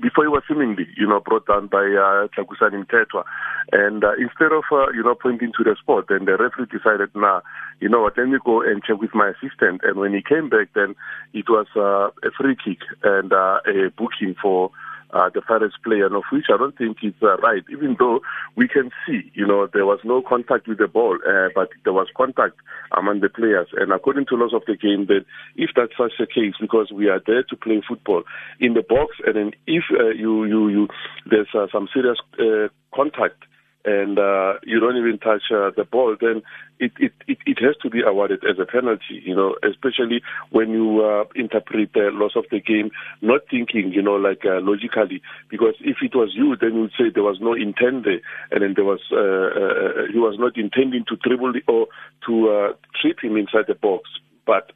before 0.00 0.24
he 0.24 0.28
was 0.28 0.42
seemingly, 0.48 0.86
you 0.96 1.06
know, 1.06 1.20
brought 1.20 1.46
down 1.46 1.68
by 1.68 1.84
uh, 1.84 2.28
Tlakusani 2.32 2.84
Mtetwa. 2.84 3.24
And 3.72 4.04
uh, 4.04 4.12
instead 4.18 4.52
of, 4.52 4.64
uh, 4.72 4.90
you 4.92 5.02
know, 5.02 5.14
pointing 5.14 5.52
to 5.56 5.64
the 5.64 5.76
spot, 5.80 6.06
then 6.08 6.24
the 6.24 6.36
referee 6.36 6.66
decided, 6.66 7.10
nah, 7.14 7.40
you 7.80 7.88
know 7.88 8.02
what, 8.02 8.16
let 8.16 8.28
me 8.28 8.38
go 8.44 8.62
and 8.62 8.82
check 8.82 9.00
with 9.00 9.14
my 9.14 9.30
assistant. 9.30 9.80
And 9.82 9.98
when 9.98 10.14
he 10.14 10.22
came 10.22 10.48
back, 10.48 10.68
then 10.74 10.94
it 11.32 11.48
was 11.48 11.66
uh, 11.76 12.10
a 12.26 12.30
free 12.36 12.56
kick 12.56 12.80
and 13.02 13.32
uh, 13.32 13.60
a 13.66 13.90
booking 13.96 14.34
for 14.40 14.70
uh, 15.14 15.30
the 15.32 15.40
Pirates 15.40 15.76
player, 15.82 16.06
and 16.06 16.16
of 16.16 16.24
which 16.32 16.46
I 16.52 16.58
don't 16.58 16.76
think 16.76 16.98
it's 17.02 17.22
uh, 17.22 17.36
right, 17.38 17.62
even 17.70 17.96
though 17.98 18.20
we 18.56 18.66
can 18.68 18.90
see, 19.06 19.30
you 19.34 19.46
know, 19.46 19.68
there 19.72 19.86
was 19.86 20.00
no 20.04 20.22
contact 20.26 20.66
with 20.66 20.78
the 20.78 20.88
ball, 20.88 21.16
uh, 21.26 21.48
but 21.54 21.68
there 21.84 21.92
was 21.92 22.08
contact 22.16 22.56
among 22.96 23.20
the 23.20 23.28
players. 23.28 23.68
And 23.76 23.92
according 23.92 24.26
to 24.26 24.34
laws 24.34 24.52
of 24.52 24.62
the 24.66 24.76
game, 24.76 25.06
that 25.06 25.24
if 25.56 25.70
that's 25.76 25.96
such 25.96 26.18
a 26.20 26.26
case, 26.26 26.54
because 26.60 26.90
we 26.92 27.08
are 27.08 27.22
there 27.24 27.44
to 27.44 27.56
play 27.56 27.80
football 27.86 28.24
in 28.58 28.74
the 28.74 28.82
box, 28.82 29.16
and 29.24 29.36
then 29.36 29.50
if 29.66 29.84
uh, 29.92 30.10
you, 30.10 30.44
you, 30.44 30.68
you, 30.68 30.88
there's 31.30 31.48
uh, 31.54 31.66
some 31.72 31.88
serious 31.94 32.18
uh, 32.38 32.68
contact, 32.94 33.44
and 33.84 34.18
uh, 34.18 34.54
you 34.64 34.80
don't 34.80 34.96
even 34.96 35.18
touch 35.18 35.42
uh, 35.50 35.70
the 35.76 35.84
ball, 35.84 36.16
then 36.20 36.42
it, 36.78 36.92
it, 36.98 37.12
it, 37.28 37.38
it, 37.46 37.58
has 37.60 37.76
to 37.82 37.90
be 37.90 38.00
awarded 38.00 38.42
as 38.44 38.58
a 38.58 38.64
penalty, 38.64 39.22
you 39.24 39.34
know, 39.34 39.56
especially 39.62 40.22
when 40.50 40.70
you 40.70 41.04
uh, 41.04 41.24
interpret 41.34 41.92
the 41.92 42.10
loss 42.12 42.32
of 42.34 42.44
the 42.50 42.60
game, 42.60 42.90
not 43.20 43.42
thinking, 43.50 43.92
you 43.92 44.02
know, 44.02 44.14
like 44.14 44.44
uh, 44.44 44.60
logically, 44.60 45.22
because 45.50 45.74
if 45.80 45.98
it 46.02 46.14
was 46.14 46.30
you, 46.34 46.56
then 46.60 46.74
you'd 46.74 46.92
say 46.92 47.12
there 47.12 47.22
was 47.22 47.38
no 47.40 47.52
intent 47.52 48.04
there, 48.04 48.20
and 48.50 48.62
then 48.62 48.72
there 48.74 48.84
was, 48.84 49.00
uh, 49.12 49.16
uh, 49.16 50.12
he 50.12 50.18
was 50.18 50.36
not 50.38 50.56
intending 50.56 51.04
to 51.08 51.16
dribble 51.16 51.52
or 51.68 51.86
to 52.26 52.48
uh, 52.48 52.72
trip 53.00 53.18
him 53.22 53.36
inside 53.36 53.66
the 53.68 53.74
box. 53.74 54.08
But 54.46 54.72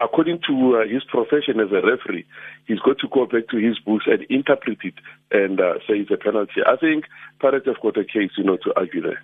according 0.00 0.40
to 0.48 0.76
uh, 0.76 0.88
his 0.88 1.04
profession 1.04 1.60
as 1.60 1.70
a 1.70 1.86
referee, 1.86 2.26
he's 2.66 2.80
got 2.80 2.98
to 2.98 3.08
go 3.08 3.26
back 3.26 3.48
to 3.48 3.58
his 3.58 3.78
books 3.78 4.06
and 4.06 4.22
interpret 4.30 4.78
it 4.82 4.94
and 5.30 5.60
uh, 5.60 5.74
say 5.86 5.94
it's 5.98 6.10
a 6.10 6.16
penalty. 6.16 6.60
I 6.66 6.76
think 6.76 7.04
Pirates 7.40 7.66
have 7.66 7.80
got 7.80 7.96
a 7.96 8.04
case, 8.04 8.32
you 8.36 8.44
know, 8.44 8.56
to 8.58 8.72
argue 8.76 9.02
there. 9.02 9.22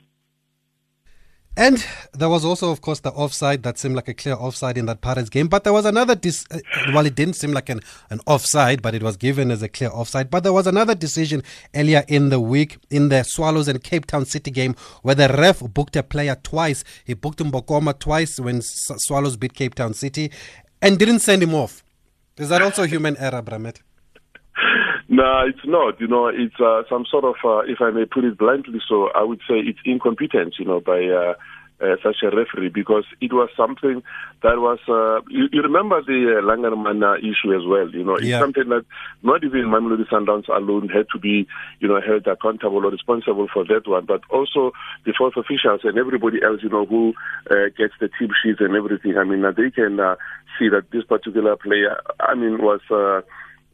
And 1.59 1.83
there 2.13 2.29
was 2.29 2.45
also, 2.45 2.71
of 2.71 2.83
course, 2.83 3.01
the 3.01 3.13
offside 3.13 3.63
that 3.63 3.79
seemed 3.79 3.97
like 3.97 4.09
a 4.09 4.15
clear 4.15 4.35
offside 4.35 4.77
in 4.77 4.85
that 4.87 5.01
Pirates 5.01 5.31
game. 5.31 5.49
But 5.49 5.65
there 5.65 5.73
was 5.73 5.87
another, 5.87 6.15
dis- 6.15 6.45
uh, 6.51 6.59
well, 6.93 7.07
it 7.07 7.15
didn't 7.15 7.33
seem 7.33 7.53
like 7.53 7.71
an, 7.71 7.81
an 8.11 8.21
offside, 8.27 8.83
but 8.83 8.95
it 8.95 9.03
was 9.03 9.17
given 9.17 9.51
as 9.51 9.63
a 9.63 9.69
clear 9.69 9.89
offside. 9.89 10.31
But 10.31 10.43
there 10.43 10.53
was 10.53 10.67
another 10.67 10.95
decision 10.95 11.43
earlier 11.75 12.05
in 12.09 12.29
the 12.29 12.41
week 12.41 12.77
in 12.91 13.09
the 13.09 13.23
Swallows 13.23 13.69
and 13.69 13.83
Cape 13.83 14.05
Town 14.05 14.27
City 14.27 14.51
game 14.51 14.75
where 15.01 15.15
the 15.15 15.29
ref 15.29 15.61
booked 15.61 15.97
a 15.97 16.03
player 16.03 16.37
twice. 16.43 16.85
He 17.07 17.15
booked 17.15 17.39
Mbokoma 17.39 17.99
twice 17.99 18.39
when 18.39 18.61
Swallows 18.61 19.39
beat 19.39 19.55
Cape 19.55 19.77
Town 19.77 19.95
City 19.95 20.31
and 20.83 20.99
didn't 20.99 21.21
send 21.21 21.43
him 21.43 21.55
off. 21.55 21.83
Is 22.39 22.49
that 22.49 22.63
also 22.63 22.85
human 22.85 23.17
error, 23.17 23.43
Bramet? 23.43 23.81
No, 25.09 25.47
it's 25.47 25.65
not. 25.65 26.01
You 26.01 26.09
know, 26.09 26.27
it's 26.27 26.59
uh, 26.61 26.83
some 26.91 27.07
sort 27.09 27.25
of, 27.25 27.37
uh, 27.45 27.59
if 27.61 27.81
I 27.81 27.91
may 27.91 28.07
put 28.07 28.25
it 28.25 28.37
bluntly, 28.37 28.81
so 28.89 29.09
I 29.15 29.23
would 29.23 29.39
say 29.49 29.55
it's 29.55 29.79
incompetence. 29.85 30.57
You 30.59 30.65
know, 30.65 30.81
by 30.81 30.99
uh, 31.81 31.87
uh, 31.87 31.97
such 32.03 32.17
a 32.23 32.35
referee 32.35 32.69
because 32.69 33.05
it 33.21 33.33
was 33.33 33.49
something 33.57 34.03
that 34.43 34.59
was. 34.59 34.79
Uh, 34.89 35.21
you, 35.29 35.49
you 35.53 35.63
remember 35.63 36.03
the 36.03 36.39
uh, 36.39 36.43
Langerman 36.43 37.03
issue 37.19 37.55
as 37.55 37.67
well. 37.67 37.89
You 37.91 38.05
know, 38.05 38.17
it's 38.17 38.27
yeah. 38.27 38.41
something 38.41 38.69
that 38.69 38.85
not 39.23 39.45
even 39.45 39.67
Mamelodi 39.67 40.09
Sundowns 40.09 40.49
alone 40.49 40.89
had 40.89 41.07
to 41.13 41.19
be, 41.19 41.47
you 41.81 41.89
know, 41.89 42.01
held 42.01 42.27
accountable 42.27 42.85
or 42.85 42.91
responsible 42.91 43.49
for 43.53 43.65
that 43.67 43.87
one, 43.87 44.05
but 44.05 44.23
also 44.31 44.73
the 45.05 45.15
fourth 45.17 45.37
officials 45.37 45.81
and 45.85 45.99
everybody 45.99 46.39
else, 46.43 46.61
you 46.63 46.69
know, 46.69 46.87
who 46.87 47.15
uh, 47.51 47.69
gets 47.77 47.95
the 48.01 48.09
team 48.19 48.31
sheets 48.43 48.61
and 48.61 48.75
everything. 48.75 49.17
I 49.17 49.25
mean, 49.25 49.43
they 49.43 49.71
can 49.71 50.01
uh, 50.01 50.17
see 50.59 50.69
that 50.69 50.91
this 50.93 51.05
particular 51.05 51.57
player, 51.57 52.01
I 52.21 52.35
mean, 52.35 52.59
was. 52.63 52.81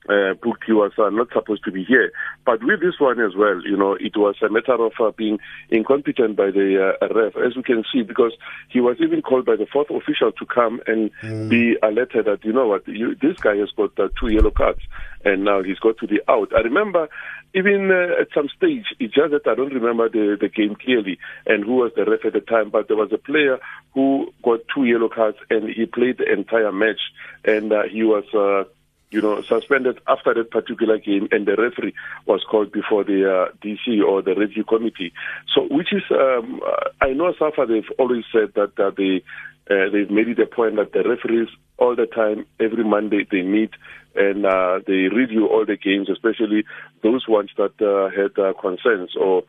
Uh, 0.09 0.35
he 0.67 0.73
was 0.73 0.93
uh, 0.99 1.11
not 1.11 1.29
supposed 1.33 1.65
to 1.65 1.71
be 1.71 1.85
here. 1.85 2.11
But 2.45 2.63
with 2.65 2.81
this 2.81 2.99
one 2.99 3.21
as 3.21 3.37
well, 3.37 3.61
you 3.65 3.77
know, 3.77 3.95
it 3.95 4.17
was 4.17 4.37
a 4.43 4.49
matter 4.49 4.75
of 4.75 4.93
uh, 5.01 5.13
being 5.17 5.39
incompetent 5.71 6.37
by 6.37 6.51
the 6.51 6.95
uh, 7.01 7.09
ref, 7.15 7.37
as 7.37 7.57
we 7.57 7.63
can 7.63 7.85
see, 7.93 8.03
because 8.03 8.33
he 8.69 8.81
was 8.81 8.97
even 9.01 9.23
called 9.23 9.47
by 9.47 9.57
the 9.57 9.67
fourth 9.67 9.91
official 9.91 10.33
to 10.33 10.47
come 10.47 10.81
and 10.87 11.11
mm. 11.23 11.49
be 11.49 11.77
alerted 11.83 12.27
that, 12.27 12.45
you 12.45 12.53
know 12.53 12.67
what, 12.67 12.87
you, 12.89 13.15
this 13.21 13.37
guy 13.39 13.57
has 13.57 13.71
got 13.77 13.99
uh, 13.99 14.09
two 14.19 14.33
yellow 14.33 14.51
cards 14.51 14.81
and 15.25 15.45
now 15.45 15.63
he's 15.63 15.79
got 15.79 15.97
to 15.99 16.07
be 16.07 16.19
out. 16.29 16.53
I 16.57 16.61
remember 16.61 17.09
even 17.55 17.91
uh, 17.91 18.21
at 18.21 18.29
some 18.35 18.49
stage, 18.57 18.87
it's 18.99 19.15
just 19.15 19.31
that 19.31 19.47
I 19.47 19.55
don't 19.55 19.75
remember 19.75 20.09
the, 20.09 20.37
the 20.41 20.49
game 20.49 20.75
clearly 20.75 21.19
and 21.47 21.65
who 21.65 21.77
was 21.77 21.93
the 21.95 22.05
ref 22.05 22.25
at 22.25 22.33
the 22.33 22.41
time, 22.41 22.71
but 22.71 22.89
there 22.89 22.97
was 22.97 23.13
a 23.13 23.19
player 23.19 23.59
who 23.95 24.33
got 24.43 24.61
two 24.75 24.85
yellow 24.85 25.09
cards 25.09 25.37
and 25.51 25.69
he 25.69 25.87
played 25.87 26.19
the 26.19 26.33
entire 26.33 26.73
match 26.73 27.01
and 27.45 27.73
uh, 27.73 27.83
he 27.91 28.03
was 28.03 28.25
uh, 28.35 28.69
you 29.13 29.21
know, 29.21 29.43
suspended 29.43 30.01
after 30.09 30.35
that 30.35 30.51
particular 30.51 30.99
game, 30.99 31.29
and 31.31 31.47
the 31.47 31.55
referee 31.57 31.95
was 32.27 32.43
called 32.51 32.73
before 32.73 33.05
the 33.05 33.31
uh, 33.31 33.53
DC 33.63 34.03
or 34.03 34.23
the 34.23 34.35
review 34.35 34.65
committee. 34.65 35.13
So, 35.55 35.69
which 35.71 35.93
is, 35.93 36.03
um, 36.11 36.61
I 37.01 37.11
know 37.11 37.33
SAFA 37.39 37.67
they've 37.67 37.91
always 37.99 38.25
said 38.33 38.55
that 38.55 38.73
uh, 38.79 38.91
they 38.97 39.23
uh, 39.71 39.91
they've 39.93 40.11
made 40.11 40.29
it 40.29 40.39
a 40.41 40.47
point 40.47 40.77
that 40.77 40.93
the 40.93 41.09
referees 41.09 41.49
all 41.79 41.95
the 41.95 42.07
time, 42.07 42.47
every 42.59 42.85
Monday 42.85 43.27
they 43.31 43.43
meet 43.43 43.71
and 44.15 44.45
uh, 44.45 44.81
they 44.87 45.09
review 45.09 45.47
all 45.47 45.65
the 45.65 45.77
games, 45.77 46.09
especially 46.11 46.65
those 47.03 47.27
ones 47.29 47.51
that 47.57 47.75
uh, 47.81 48.11
had 48.15 48.39
uh, 48.43 48.53
concerns 48.61 49.11
or 49.19 49.43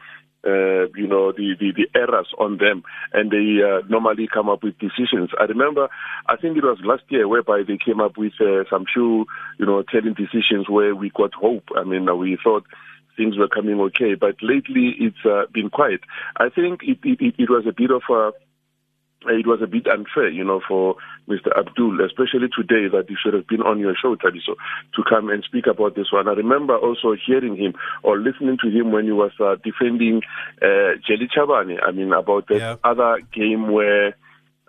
uh, 0.45 0.91
you 0.95 1.07
know, 1.07 1.31
the, 1.31 1.55
the, 1.59 1.71
the, 1.71 1.87
errors 1.97 2.27
on 2.37 2.57
them, 2.57 2.83
and 3.13 3.31
they 3.31 3.63
uh, 3.63 3.85
normally 3.87 4.27
come 4.31 4.49
up 4.49 4.63
with 4.63 4.77
decisions. 4.77 5.29
I 5.39 5.43
remember, 5.43 5.87
I 6.27 6.35
think 6.35 6.57
it 6.57 6.63
was 6.63 6.79
last 6.83 7.03
year, 7.09 7.27
whereby 7.27 7.61
they 7.65 7.77
came 7.77 8.01
up 8.01 8.17
with 8.17 8.33
uh, 8.41 8.63
some 8.69 8.85
few, 8.91 9.25
you 9.57 9.65
know, 9.65 9.83
telling 9.83 10.13
decisions 10.13 10.69
where 10.69 10.95
we 10.95 11.11
got 11.11 11.33
hope. 11.33 11.69
I 11.77 11.83
mean, 11.83 12.05
we 12.17 12.37
thought 12.43 12.65
things 13.15 13.37
were 13.37 13.47
coming 13.47 13.79
okay, 13.79 14.15
but 14.15 14.35
lately 14.41 14.95
it's 14.99 15.23
uh, 15.25 15.43
been 15.53 15.69
quiet. 15.69 16.01
I 16.37 16.49
think 16.49 16.81
it, 16.83 16.99
it, 17.03 17.35
it 17.37 17.49
was 17.49 17.65
a 17.67 17.73
bit 17.73 17.91
of 17.91 18.01
a 18.09 18.31
it 19.27 19.47
was 19.47 19.61
a 19.61 19.67
bit 19.67 19.87
unfair, 19.87 20.29
you 20.29 20.43
know, 20.43 20.61
for 20.67 20.95
Mr. 21.27 21.57
Abdul, 21.57 22.03
especially 22.05 22.47
today, 22.55 22.87
that 22.91 23.05
he 23.07 23.15
should 23.21 23.33
have 23.33 23.47
been 23.47 23.61
on 23.61 23.79
your 23.79 23.95
show, 23.99 24.15
Thabiso, 24.15 24.55
to 24.95 25.03
come 25.07 25.29
and 25.29 25.43
speak 25.43 25.67
about 25.67 25.95
this 25.95 26.11
one. 26.11 26.27
I 26.27 26.33
remember 26.33 26.77
also 26.77 27.15
hearing 27.25 27.55
him 27.55 27.73
or 28.03 28.17
listening 28.17 28.57
to 28.63 28.69
him 28.69 28.91
when 28.91 29.05
he 29.05 29.11
was 29.11 29.31
uh, 29.39 29.55
defending 29.63 30.21
uh, 30.61 30.99
Jelly 31.07 31.29
Chavani. 31.35 31.77
I 31.81 31.91
mean, 31.91 32.11
about 32.13 32.47
that 32.47 32.59
yeah. 32.59 32.75
other 32.83 33.19
game 33.33 33.71
where. 33.71 34.15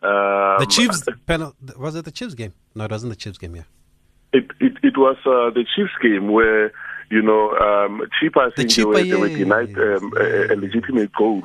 Um, 0.03 0.61
the 0.61 0.67
Chiefs 0.69 1.05
panel, 1.27 1.55
was 1.79 1.95
it 1.95 2.05
the 2.05 2.13
Chiefs 2.13 2.35
game? 2.35 2.53
No, 2.75 2.85
it 2.85 2.91
wasn't 2.91 3.11
the 3.11 3.17
Chiefs 3.17 3.39
game, 3.39 3.57
yeah. 3.57 3.63
It, 4.33 4.51
it, 4.61 4.73
it 4.83 4.99
was 4.99 5.17
uh, 5.25 5.55
the 5.55 5.65
Chiefs 5.75 5.93
game 6.03 6.31
where, 6.33 6.73
you 7.15 7.23
know, 7.23 7.51
um, 7.59 8.03
Chippa, 8.21 8.51
I 8.51 8.51
think 8.57 8.75
the 8.75 8.83
Chippa, 8.83 8.83
they, 8.83 8.85
were, 8.85 8.99
yeah, 8.99 9.15
they 9.15 9.21
were 9.21 9.29
denied 9.29 9.77
yeah, 9.77 9.97
um, 9.99 10.13
a, 10.19 10.55
a 10.55 10.57
legitimate 10.57 11.13
goal 11.13 11.45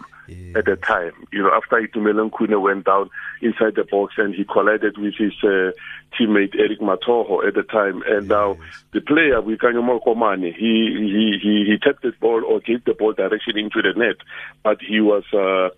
at 0.55 0.65
the 0.65 0.77
time. 0.77 1.13
You 1.31 1.43
know, 1.43 1.51
after 1.53 1.75
Itumeleng 1.75 2.31
Khune 2.31 2.59
went 2.59 2.85
down 2.85 3.11
inside 3.43 3.75
the 3.75 3.83
box 3.83 4.15
and 4.17 4.33
he 4.33 4.45
collided 4.45 4.97
with 4.97 5.13
his 5.15 5.33
uh, 5.43 5.69
teammate 6.17 6.55
Eric 6.57 6.79
Mathoho 6.79 7.47
at 7.47 7.53
the 7.53 7.61
time. 7.61 8.01
And 8.07 8.23
yes. 8.23 8.29
now 8.29 8.57
the 8.93 9.01
player, 9.01 9.43
Wikanyomo 9.43 10.03
Komane, 10.03 10.55
he, 10.55 10.73
he, 10.97 11.37
he, 11.39 11.65
he 11.69 11.77
tapped 11.77 12.01
the 12.01 12.13
ball 12.19 12.43
or 12.43 12.61
gave 12.61 12.83
the 12.85 12.95
ball 12.95 13.13
direction 13.13 13.55
into 13.55 13.83
the 13.83 13.93
net, 13.95 14.17
but 14.63 14.79
he 14.81 15.01
was, 15.01 15.23
uh, 15.33 15.69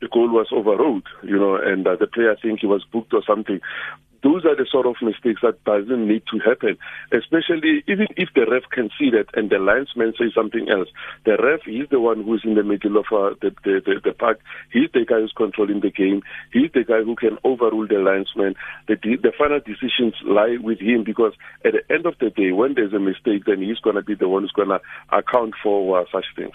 the 0.00 0.06
goal 0.12 0.28
was 0.28 0.46
overruled, 0.52 1.08
you 1.24 1.36
know, 1.36 1.56
and 1.56 1.88
uh, 1.88 1.96
the 1.96 2.06
player, 2.06 2.30
I 2.30 2.40
think 2.40 2.60
he 2.60 2.66
was 2.66 2.84
booked 2.84 3.12
or 3.14 3.22
something 3.26 3.60
those 4.22 4.44
are 4.44 4.56
the 4.56 4.66
sort 4.70 4.86
of 4.86 4.96
mistakes 5.02 5.40
that 5.42 5.62
doesn't 5.64 6.06
need 6.06 6.22
to 6.30 6.38
happen. 6.38 6.76
Especially 7.12 7.82
even 7.88 8.06
if 8.16 8.28
the 8.34 8.46
ref 8.50 8.64
can 8.70 8.90
see 8.98 9.10
that 9.10 9.26
and 9.34 9.50
the 9.50 9.58
linesman 9.58 10.12
says 10.18 10.32
something 10.34 10.68
else. 10.68 10.88
The 11.24 11.36
ref, 11.36 11.60
is 11.66 11.88
the 11.90 12.00
one 12.00 12.24
who's 12.24 12.42
in 12.44 12.54
the 12.54 12.62
middle 12.62 12.96
of 12.98 13.06
uh, 13.12 13.34
the, 13.40 13.50
the, 13.64 13.80
the, 13.84 14.00
the 14.04 14.12
park. 14.12 14.40
He's 14.72 14.90
the 14.92 15.04
guy 15.04 15.20
who's 15.20 15.32
controlling 15.36 15.80
the 15.80 15.90
game. 15.90 16.22
He's 16.52 16.70
the 16.72 16.84
guy 16.84 17.02
who 17.02 17.16
can 17.16 17.38
overrule 17.44 17.88
the 17.88 17.98
linesman. 17.98 18.54
The, 18.88 18.96
the 18.96 19.32
final 19.36 19.60
decisions 19.60 20.14
lie 20.24 20.56
with 20.60 20.80
him 20.80 21.04
because 21.04 21.32
at 21.64 21.72
the 21.72 21.94
end 21.94 22.06
of 22.06 22.14
the 22.20 22.30
day, 22.30 22.52
when 22.52 22.74
there's 22.74 22.92
a 22.92 22.98
mistake, 22.98 23.44
then 23.46 23.62
he's 23.62 23.78
going 23.78 23.96
to 23.96 24.02
be 24.02 24.14
the 24.14 24.28
one 24.28 24.42
who's 24.42 24.52
going 24.52 24.68
to 24.68 24.80
account 25.10 25.54
for 25.62 26.00
uh, 26.00 26.04
such 26.12 26.26
things. 26.36 26.54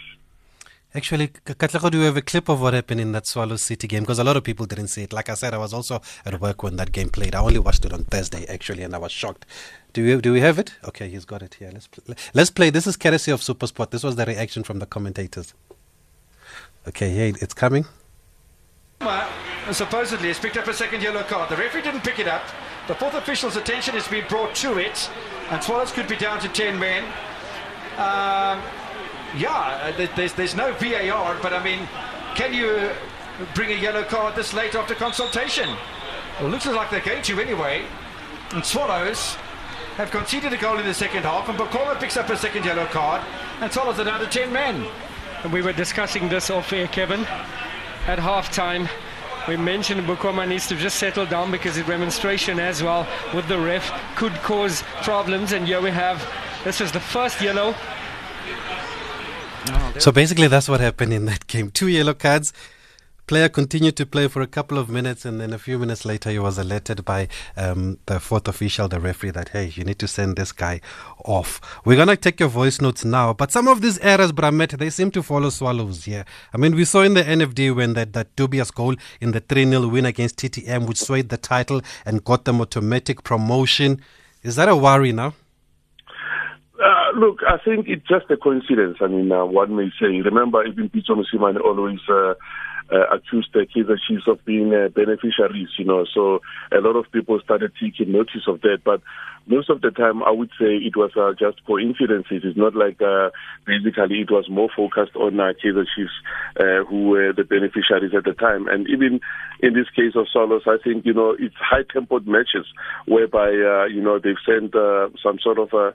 Actually, 0.96 1.28
Katlego, 1.28 1.92
do 1.92 1.98
you 1.98 2.06
have 2.06 2.16
a 2.16 2.22
clip 2.22 2.48
of 2.48 2.62
what 2.62 2.74
happened 2.74 3.02
in 3.02 3.12
that 3.12 3.28
Swallow 3.28 3.58
City 3.58 3.86
game? 3.86 4.04
Because 4.04 4.18
a 4.18 4.24
lot 4.24 4.38
of 4.38 4.46
people 4.46 4.66
didn't 4.66 4.88
see 4.88 5.04
it. 5.04 5.12
Like 5.12 5.30
I 5.30 5.34
said, 5.34 5.54
I 5.54 5.58
was 5.58 5.74
also 5.74 6.02
at 6.26 6.40
work 6.40 6.64
when 6.64 6.78
that 6.78 6.94
game 6.94 7.10
played. 7.10 7.36
I 7.36 7.42
only 7.42 7.60
watched 7.60 7.84
it 7.84 7.92
on 7.92 8.06
Thursday, 8.06 8.46
actually, 8.46 8.84
and 8.84 8.96
I 8.96 8.98
was 8.98 9.12
shocked. 9.12 9.46
Do 9.92 10.06
we, 10.06 10.22
do 10.22 10.32
we 10.32 10.40
have 10.40 10.58
it? 10.58 10.74
Okay, 10.86 11.10
he's 11.10 11.26
got 11.26 11.42
it 11.42 11.56
here. 11.56 11.70
Let's, 11.74 11.90
let's 12.34 12.50
play. 12.50 12.70
This 12.70 12.88
is 12.88 12.96
courtesy 12.96 13.32
of 13.32 13.42
Supersport. 13.42 13.90
This 13.92 14.04
was 14.04 14.16
the 14.16 14.26
reaction 14.26 14.64
from 14.64 14.80
the 14.80 14.86
commentators. 14.86 15.54
Okay, 16.88 17.10
hey, 17.10 17.34
it's 17.42 17.54
coming. 17.54 17.86
Supposedly 19.72 20.30
has 20.30 20.40
picked 20.40 20.56
up 20.56 20.68
a 20.68 20.74
second 20.74 21.02
yellow 21.04 21.24
card. 21.24 21.50
The 21.50 21.58
referee 21.58 21.82
didn't 21.82 22.06
pick 22.06 22.20
it 22.20 22.28
up. 22.30 22.44
The 22.88 22.96
fourth 22.96 23.16
official's 23.16 23.58
attention 23.58 23.96
has 23.96 24.08
been 24.08 24.26
brought 24.30 24.56
to 24.56 24.78
it, 24.78 25.10
and 25.50 25.62
Swallows 25.62 25.92
could 25.92 26.08
be 26.08 26.16
down 26.16 26.40
to 26.40 26.48
10 26.48 26.80
men. 26.80 27.04
Um, 27.98 28.62
yeah, 29.38 29.94
uh, 29.98 30.08
there's, 30.16 30.34
there's 30.34 30.56
no 30.56 30.74
VAR, 30.74 31.38
but 31.42 31.54
I 31.54 31.64
mean, 31.64 31.88
can 32.36 32.54
you 32.54 32.92
bring 33.54 33.72
a 33.72 33.82
yellow 33.82 34.04
card 34.04 34.36
this 34.36 34.54
late 34.54 34.76
after 34.76 34.96
consultation? 34.96 35.70
Well, 36.40 36.50
looks 36.50 36.66
like 36.66 36.90
they're 36.92 37.00
going 37.02 37.24
to 37.24 37.40
anyway. 37.40 37.86
And 38.52 38.64
Swallows 38.64 39.36
have 39.98 40.12
conceded 40.12 40.54
a 40.54 40.58
goal 40.58 40.78
in 40.78 40.86
the 40.86 40.94
second 40.94 41.24
half, 41.24 41.48
and 41.50 41.58
Bokoma 41.58 42.00
picks 42.00 42.18
up 42.18 42.30
a 42.30 42.38
second 42.38 42.66
yellow 42.66 42.86
card, 42.86 43.22
and 43.62 43.72
Swallows 43.72 44.00
are 44.00 44.04
down 44.04 44.20
to 44.20 44.28
10 44.28 44.52
men. 44.52 44.86
And 45.44 45.54
we 45.54 45.62
were 45.62 45.74
discussing 45.74 46.28
this 46.28 46.50
off 46.50 46.74
air, 46.74 46.88
Kevin, 46.88 47.22
at 48.08 48.20
half 48.20 48.52
time. 48.52 48.88
We 49.48 49.58
mentioned 49.58 50.02
Bukoma 50.08 50.48
needs 50.48 50.68
to 50.68 50.76
just 50.76 50.98
settle 50.98 51.26
down 51.26 51.52
because 51.52 51.76
the 51.76 51.84
demonstration 51.84 52.60
as 52.60 52.82
well 52.82 53.08
with 53.34 53.48
the 53.48 53.60
ref 53.60 53.92
could 54.16 54.34
cause 54.42 54.84
problems. 55.04 55.52
And 55.52 55.68
here 55.68 55.82
we 55.82 55.92
have 55.92 56.28
this 56.64 56.80
was 56.80 56.92
the 56.92 57.00
first 57.00 57.40
yellow 57.42 57.76
so 60.00 60.12
basically, 60.12 60.48
that's 60.48 60.68
what 60.68 60.80
happened 60.80 61.14
in 61.14 61.26
that 61.26 61.48
game. 61.54 61.72
Two 61.72 61.88
yellow 61.88 62.14
cards. 62.14 62.54
Player 63.28 63.50
continued 63.50 63.98
to 63.98 64.06
play 64.06 64.28
for 64.28 64.44
a 64.44 64.48
couple 64.48 64.78
of 64.78 64.88
minutes, 64.88 65.26
and 65.26 65.42
then 65.42 65.52
a 65.52 65.58
few 65.58 65.80
minutes 65.80 66.06
later, 66.06 66.30
he 66.30 66.38
was 66.38 66.60
alerted 66.60 67.04
by 67.04 67.28
um, 67.58 67.98
the 68.06 68.20
fourth 68.20 68.48
official, 68.48 68.88
the 68.88 69.00
referee, 69.00 69.32
that 69.32 69.50
hey, 69.50 69.72
you 69.74 69.84
need 69.84 69.98
to 69.98 70.08
send 70.08 70.36
this 70.36 70.52
guy 70.52 70.80
off. 71.24 71.60
We're 71.84 71.98
gonna 71.98 72.18
take 72.18 72.40
your 72.40 72.50
voice 72.50 72.80
notes 72.80 73.04
now, 73.04 73.34
but 73.34 73.52
some 73.52 73.68
of 73.68 73.82
these 73.82 73.98
errors, 74.00 74.32
Bramet, 74.32 74.78
they 74.78 74.92
seem 74.92 75.10
to 75.10 75.24
follow 75.24 75.50
Swallows 75.50 76.06
here. 76.06 76.24
I 76.54 76.58
mean, 76.58 76.76
we 76.76 76.86
saw 76.86 77.02
in 77.02 77.16
the 77.16 77.24
NFD 77.24 77.76
when 77.76 77.94
that, 77.94 78.14
that 78.14 78.36
dubious 78.36 78.70
goal 78.70 78.96
in 79.20 79.32
the 79.32 79.40
3 79.40 79.66
0 79.66 79.88
win 79.88 80.06
against 80.06 80.38
TTM, 80.38 80.88
which 80.88 81.02
swayed 81.02 81.30
the 81.30 81.38
title 81.38 81.82
and 82.06 82.24
got 82.24 82.46
them 82.46 82.62
automatic 82.62 83.24
promotion. 83.24 84.02
Is 84.44 84.56
that 84.58 84.70
a 84.70 84.76
worry 84.76 85.14
now? 85.14 85.34
Look, 87.16 87.40
I 87.48 87.58
think 87.64 87.88
it's 87.88 88.08
just 88.08 88.30
a 88.30 88.38
coincidence. 88.38 88.98
I 89.02 89.08
mean, 89.08 89.32
uh, 89.32 89.46
one 89.46 89.76
may 89.76 89.90
say. 90.00 90.22
Remember, 90.22 90.64
even 90.66 90.90
Pitso 90.90 91.12
Mosimane 91.12 91.60
always 91.60 92.00
uh, 92.10 92.34
uh, 92.92 93.08
accused 93.12 93.50
the 93.54 93.66
Kaizer 93.66 93.98
Chiefs 94.08 94.28
of 94.28 94.44
being 94.46 94.74
uh, 94.74 94.90
beneficiaries, 94.90 95.70
you 95.78 95.86
know. 95.86 96.06
So 96.14 96.42
a 96.72 96.80
lot 96.80 96.96
of 96.96 97.12
people 97.12 97.40
started 97.44 97.72
taking 97.82 98.12
notice 98.12 98.48
of 98.48 98.62
that. 98.62 98.80
But 98.84 99.02
most 99.48 99.70
of 99.70 99.82
the 99.82 99.92
time, 99.92 100.24
I 100.24 100.32
would 100.32 100.50
say 100.60 100.78
it 100.78 100.96
was 100.96 101.12
uh, 101.18 101.34
just 101.38 101.66
coincidences. 101.66 102.42
It's 102.44 102.58
not 102.58 102.76
like 102.76 103.02
uh, 103.02 103.30
basically 103.66 104.22
it 104.22 104.32
was 104.32 104.50
more 104.50 104.70
focused 104.76 105.16
on 105.16 105.40
uh, 105.40 105.54
Kaizer 105.64 105.86
Chiefs, 105.96 106.14
uh, 106.60 106.84
who 106.90 107.10
were 107.10 107.34
the 107.34 107.44
beneficiaries 107.44 108.14
at 108.16 108.24
the 108.24 108.34
time. 108.34 108.68
And 108.68 108.88
even 108.90 109.20
in 109.62 109.74
this 109.74 109.90
case 109.96 110.14
of 110.16 110.28
Solos, 110.32 110.64
I 110.68 110.78
think, 110.84 111.06
you 111.06 111.14
know, 111.14 111.36
it's 111.38 111.56
high-tempoed 111.58 112.28
matches 112.28 112.66
whereby, 113.08 113.50
uh, 113.50 113.86
you 113.86 114.02
know, 114.02 114.20
they've 114.20 114.42
sent 114.46 114.76
uh, 114.76 115.10
some 115.22 115.38
sort 115.42 115.60
of 115.60 115.74
a 115.74 115.94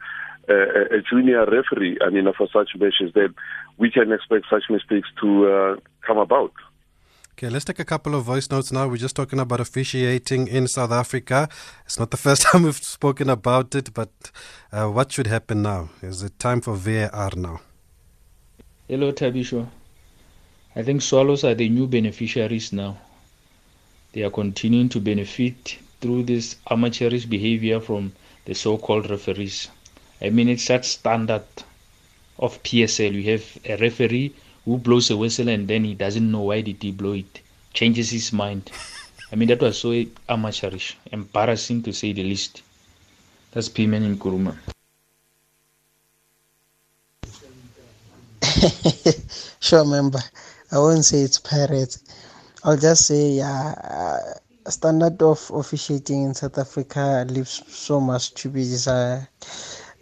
a, 0.49 0.97
a 0.97 1.03
junior 1.03 1.45
referee, 1.47 1.99
I 2.05 2.11
mean, 2.11 2.27
for 2.37 2.49
such 2.53 2.71
matches, 2.77 3.13
then 3.15 3.35
we 3.79 3.91
can 3.91 4.13
expect 4.13 4.47
such 4.51 4.65
mistakes 4.71 5.09
to 5.21 5.49
uh, 5.49 5.77
come 6.07 6.19
about. 6.19 6.53
Okay, 7.33 7.49
let's 7.49 7.65
take 7.65 7.79
a 7.79 7.87
couple 7.87 8.15
of 8.15 8.25
voice 8.25 8.51
notes 8.51 8.71
now. 8.71 8.87
We're 8.87 8.99
just 8.99 9.17
talking 9.17 9.39
about 9.41 9.61
officiating 9.61 10.47
in 10.49 10.69
South 10.69 10.93
Africa. 10.93 11.49
It's 11.87 11.99
not 11.99 12.11
the 12.11 12.17
first 12.27 12.43
time 12.43 12.65
we've 12.65 12.77
spoken 12.77 13.31
about 13.31 13.75
it, 13.75 13.95
but 13.95 14.11
uh, 14.73 14.89
what 14.89 15.11
should 15.13 15.27
happen 15.27 15.63
now? 15.63 15.89
Is 16.03 16.23
it 16.23 16.39
time 16.39 16.61
for 16.61 16.75
VAR 16.75 17.31
now? 17.37 17.61
Hello, 18.89 19.13
Thabiso. 19.13 19.67
I 20.77 20.83
think 20.83 21.01
swallows 21.01 21.43
are 21.45 21.55
the 21.55 21.69
new 21.69 21.87
beneficiaries 21.87 22.73
now. 22.73 22.99
They 24.13 24.23
are 24.23 24.31
continuing 24.31 24.89
to 24.91 25.01
benefit 25.01 25.79
through 26.01 26.25
this 26.25 26.57
amateurish 26.71 27.25
behavior 27.25 27.81
from 27.81 28.13
the 28.45 28.55
so 28.55 28.77
called 28.77 29.09
referees. 29.09 29.69
I 30.23 30.31
mean, 30.31 30.49
it's 30.49 30.67
that 30.69 30.85
standard 30.85 31.45
of 32.39 32.63
PSL. 32.63 33.13
You 33.13 33.31
have 33.33 33.59
a 33.65 33.77
referee 33.77 34.35
who 34.65 34.79
blows 34.79 35.11
a 35.11 35.17
whistle 35.17 35.49
and 35.49 35.67
then 35.67 35.85
he 35.85 35.95
doesn't 35.95 36.31
know 36.31 36.43
why 36.43 36.61
did 36.61 36.83
he 36.83 36.93
blow 36.93 37.13
it, 37.13 37.41
changes 37.73 38.11
his 38.11 38.33
mind. 38.33 38.71
I 39.33 39.37
mean, 39.37 39.49
that 39.49 39.61
was 39.61 39.79
so 39.79 40.05
amateurish, 40.29 40.97
embarrassing 41.11 41.83
to 41.85 41.93
say 41.93 42.13
the 42.13 42.25
least. 42.25 42.63
That's 43.53 43.69
P-Man 43.69 44.03
in 44.03 44.19
Kuruma. 44.19 44.55
sure, 49.61 49.85
member. 49.85 50.21
I 50.73 50.79
won't 50.79 51.05
say 51.05 51.19
it's 51.19 51.39
pirates. 51.39 52.03
I'll 52.63 52.77
just 52.77 53.07
say, 53.07 53.31
yeah, 53.31 53.75
uh, 54.67 54.71
standard 54.71 55.23
of 55.23 55.51
officiating 55.55 56.25
in 56.25 56.35
South 56.35 56.59
Africa 56.59 57.25
leaves 57.29 57.63
so 57.69 58.01
much 58.01 58.35
to 58.35 58.49
be 58.49 58.63
desired. 58.63 59.29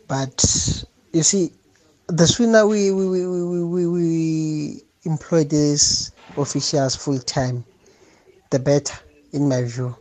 But 0.09 0.85
you 1.13 1.23
see, 1.23 1.53
the 2.07 2.27
sooner 2.27 2.67
we 2.67 2.91
we, 2.91 3.09
we, 3.09 3.27
we, 3.27 3.65
we, 3.65 3.87
we 3.87 4.83
employ 5.05 5.45
these 5.45 6.13
officials 6.37 6.97
full 6.97 7.19
time, 7.19 7.65
the 8.51 8.59
better, 8.59 8.99
in 9.33 9.49
my 9.49 9.63
view. 9.65 9.95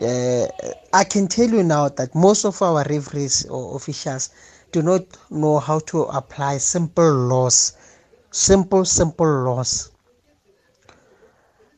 Uh, 0.00 0.46
I 0.92 1.04
can 1.04 1.28
tell 1.28 1.48
you 1.48 1.62
now 1.62 1.88
that 1.88 2.14
most 2.14 2.44
of 2.44 2.62
our 2.62 2.84
referees 2.84 3.44
or 3.46 3.76
officials 3.76 4.30
do 4.72 4.82
not 4.82 5.02
know 5.30 5.58
how 5.58 5.80
to 5.80 6.02
apply 6.02 6.58
simple 6.58 7.12
laws, 7.12 7.76
simple, 8.30 8.84
simple 8.84 9.44
laws. 9.44 9.90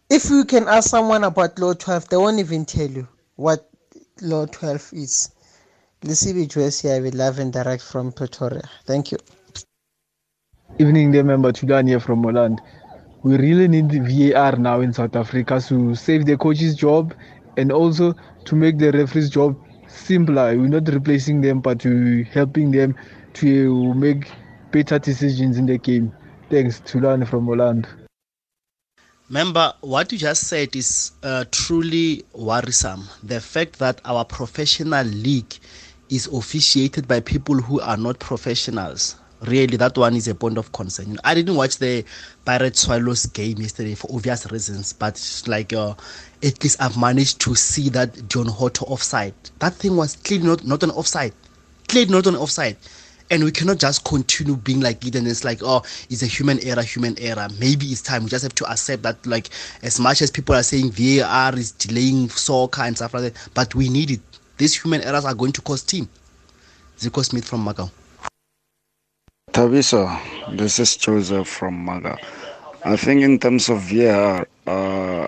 If 0.09 0.31
you 0.31 0.45
can 0.45 0.69
ask 0.69 0.91
someone 0.91 1.25
about 1.25 1.59
Law 1.59 1.75
12, 1.75 2.09
they 2.09 2.17
won't 2.17 2.39
even 2.39 2.65
tell 2.65 2.89
you 2.89 3.09
what 3.35 3.71
Law 4.23 4.47
12 4.47 4.91
is. 4.93 5.31
Lisibi 6.03 6.49
Joyce 6.49 6.83
here 6.83 7.03
with 7.03 7.15
live 7.15 7.39
and 7.39 7.53
direct 7.53 7.83
from 7.83 8.13
Pretoria. 8.13 8.69
Thank 8.85 9.13
you. 9.13 9.19
Evening, 10.79 11.11
dear 11.13 11.25
member 11.25 11.53
Tudan 11.53 11.89
here 11.89 12.01
from 12.01 12.23
Holland. 12.23 12.61
we 13.27 13.37
really 13.39 13.67
need 13.67 13.91
VAR 13.91 14.57
now 14.57 14.81
in 14.81 14.93
South 14.93 15.17
Africa 15.17 15.61
to 15.61 15.97
save 15.97 16.27
the 16.27 16.37
coach's 16.37 16.77
job 16.77 17.13
and 17.57 17.73
also 17.73 18.15
to 18.45 18.55
make 18.55 18.79
the 18.79 18.93
referee's 18.93 19.29
job 19.29 19.57
simpler. 19.89 20.57
We're 20.57 20.69
not 20.69 20.89
replacing 20.89 21.41
them, 21.41 21.61
but 21.61 21.85
we're 21.85 22.23
helping 22.23 22.71
them 22.71 22.95
to 23.35 23.95
make 23.95 24.31
better 24.71 25.01
decisions 25.01 25.57
in 25.57 25.67
the 25.67 25.79
game. 25.79 26.13
Thanks, 26.51 26.81
Tulan 26.81 27.27
from 27.27 27.49
Orlando. 27.49 27.89
Member, 29.29 29.75
what 29.81 30.13
you 30.13 30.19
just 30.19 30.47
said 30.47 30.77
is 30.77 31.11
uh, 31.25 31.47
truly 31.51 32.25
worrisome. 32.33 33.09
The 33.25 33.41
fact 33.41 33.81
that 33.81 34.01
our 34.05 34.25
professional 34.25 35.05
league 35.05 35.53
is 36.09 36.27
officiated 36.29 37.09
by 37.09 37.21
people 37.21 37.57
who 37.57 37.81
are 37.81 37.97
not 37.97 38.19
professionals. 38.19 39.17
Really, 39.43 39.77
that 39.77 39.97
one 39.99 40.17
is 40.17 40.29
a 40.29 40.35
point 40.35 40.57
of 40.57 40.73
concern. 40.73 41.19
I 41.23 41.35
didn't 41.35 41.57
watch 41.57 41.77
the 41.77 42.05
Pirate 42.45 42.77
Swallows 42.77 43.27
game 43.27 43.59
yesterday 43.59 43.95
for 43.95 44.11
obvious 44.15 44.51
reasons, 44.51 44.93
but 44.95 45.21
like 45.47 45.73
uh, 45.73 45.95
at 46.43 46.63
least 46.63 46.81
I've 46.81 46.97
managed 46.99 47.41
to 47.43 47.55
see 47.55 47.91
that 47.91 48.15
Deon 48.15 48.49
Hotto 48.49 48.85
offside. 48.85 49.35
That 49.59 49.75
thing 49.75 49.97
was 49.97 50.17
clearly 50.17 50.47
not, 50.47 50.65
not 50.65 50.83
an 50.83 50.91
offside. 50.91 51.35
Clearly 51.89 52.11
not 52.11 52.27
an 52.27 52.37
offside 52.37 52.77
and 53.31 53.43
we 53.43 53.51
cannot 53.51 53.79
just 53.79 54.05
continue 54.05 54.57
being 54.57 54.81
like 54.81 55.05
it 55.05 55.15
and 55.15 55.27
it's 55.27 55.45
like 55.45 55.59
oh 55.63 55.83
it's 56.11 56.23
a 56.23 56.27
human 56.27 56.61
error 56.61 56.83
human 56.83 57.19
error 57.19 57.49
maybe 57.59 57.87
it's 57.87 58.03
time 58.03 58.23
we 58.25 58.31
just 58.31 58.43
have 58.43 58.55
to 58.55 58.65
accept 58.71 59.03
that 59.03 59.25
like 59.27 59.49
as 59.83 59.99
much 59.99 60.23
as 60.23 60.31
people 60.31 60.55
are 60.55 60.63
saying 60.63 60.91
var 60.93 61.57
is 61.57 61.73
delaying 61.73 62.29
soccer 62.29 62.83
and 62.83 62.97
stuff 62.97 63.15
like 63.15 63.33
that 63.33 63.49
but 63.55 63.75
we 63.75 63.89
need 63.89 64.11
it 64.11 64.21
these 64.57 64.75
human 64.81 65.03
errors 65.03 65.25
are 65.25 65.35
going 65.35 65.53
to 65.53 65.61
cost 65.63 65.89
team. 65.89 66.09
Zico 66.99 67.23
smith 67.25 67.45
from 67.47 67.65
macau 67.65 67.91
tabiso 69.53 70.09
this 70.57 70.79
is 70.79 70.97
joseph 70.97 71.49
from 71.49 71.85
macau 71.87 72.17
i 72.85 72.97
think 72.97 73.23
in 73.23 73.39
terms 73.39 73.69
of 73.69 73.93
uh, 73.93 74.45
uh, 74.67 75.27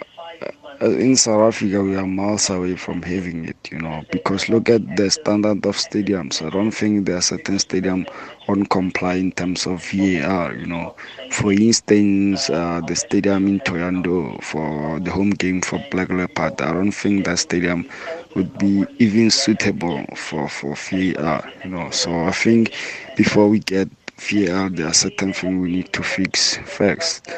in 0.81 1.17
South 1.17 1.55
Africa, 1.55 1.83
we 1.83 1.97
are 1.97 2.07
miles 2.07 2.51
away 2.51 2.77
from 2.77 3.03
having 3.03 3.45
it, 3.47 3.57
you 3.71 3.79
know, 3.79 4.05
because 4.13 4.49
look 4.49 4.69
at 4.69 4.97
the 4.97 5.11
standard 5.11 5.65
of 5.67 5.77
stadiums. 5.77 6.45
I 6.45 6.51
don't 6.51 6.71
think 6.71 7.07
there 7.07 7.17
are 7.17 7.23
certain 7.23 7.57
stadiums 7.57 8.09
on 8.49 8.65
comply 8.67 9.15
in 9.15 9.33
terms 9.33 9.67
of 9.67 9.83
VAR, 9.85 10.55
you 10.55 10.67
know. 10.67 10.95
For 11.31 11.53
instance, 11.53 12.49
uh, 12.51 12.81
the 12.87 12.95
stadium 12.95 13.47
in 13.49 13.61
Thohoyandou 13.61 14.43
for 14.43 15.01
the 15.01 15.11
home 15.11 15.31
game 15.31 15.61
for 15.63 15.83
Black 15.91 16.11
Leopard, 16.11 16.61
I 16.61 16.73
don't 16.73 16.93
think 16.93 17.25
that 17.27 17.39
stadium 17.39 17.89
would 18.35 18.57
be 18.59 18.85
even 18.99 19.31
suitable 19.31 20.05
for, 20.15 20.49
for 20.49 20.75
VAR, 20.77 21.51
you 21.65 21.71
know. 21.71 21.91
So 21.91 22.25
I 22.25 22.31
think 22.33 22.73
before 23.17 23.49
we 23.49 23.59
get 23.59 23.89
VAR, 24.17 24.69
there 24.71 24.87
are 24.87 24.95
certain 24.95 25.33
things 25.33 25.61
we 25.61 25.71
need 25.73 25.93
to 25.93 26.03
fix 26.03 26.57
first 26.59 27.29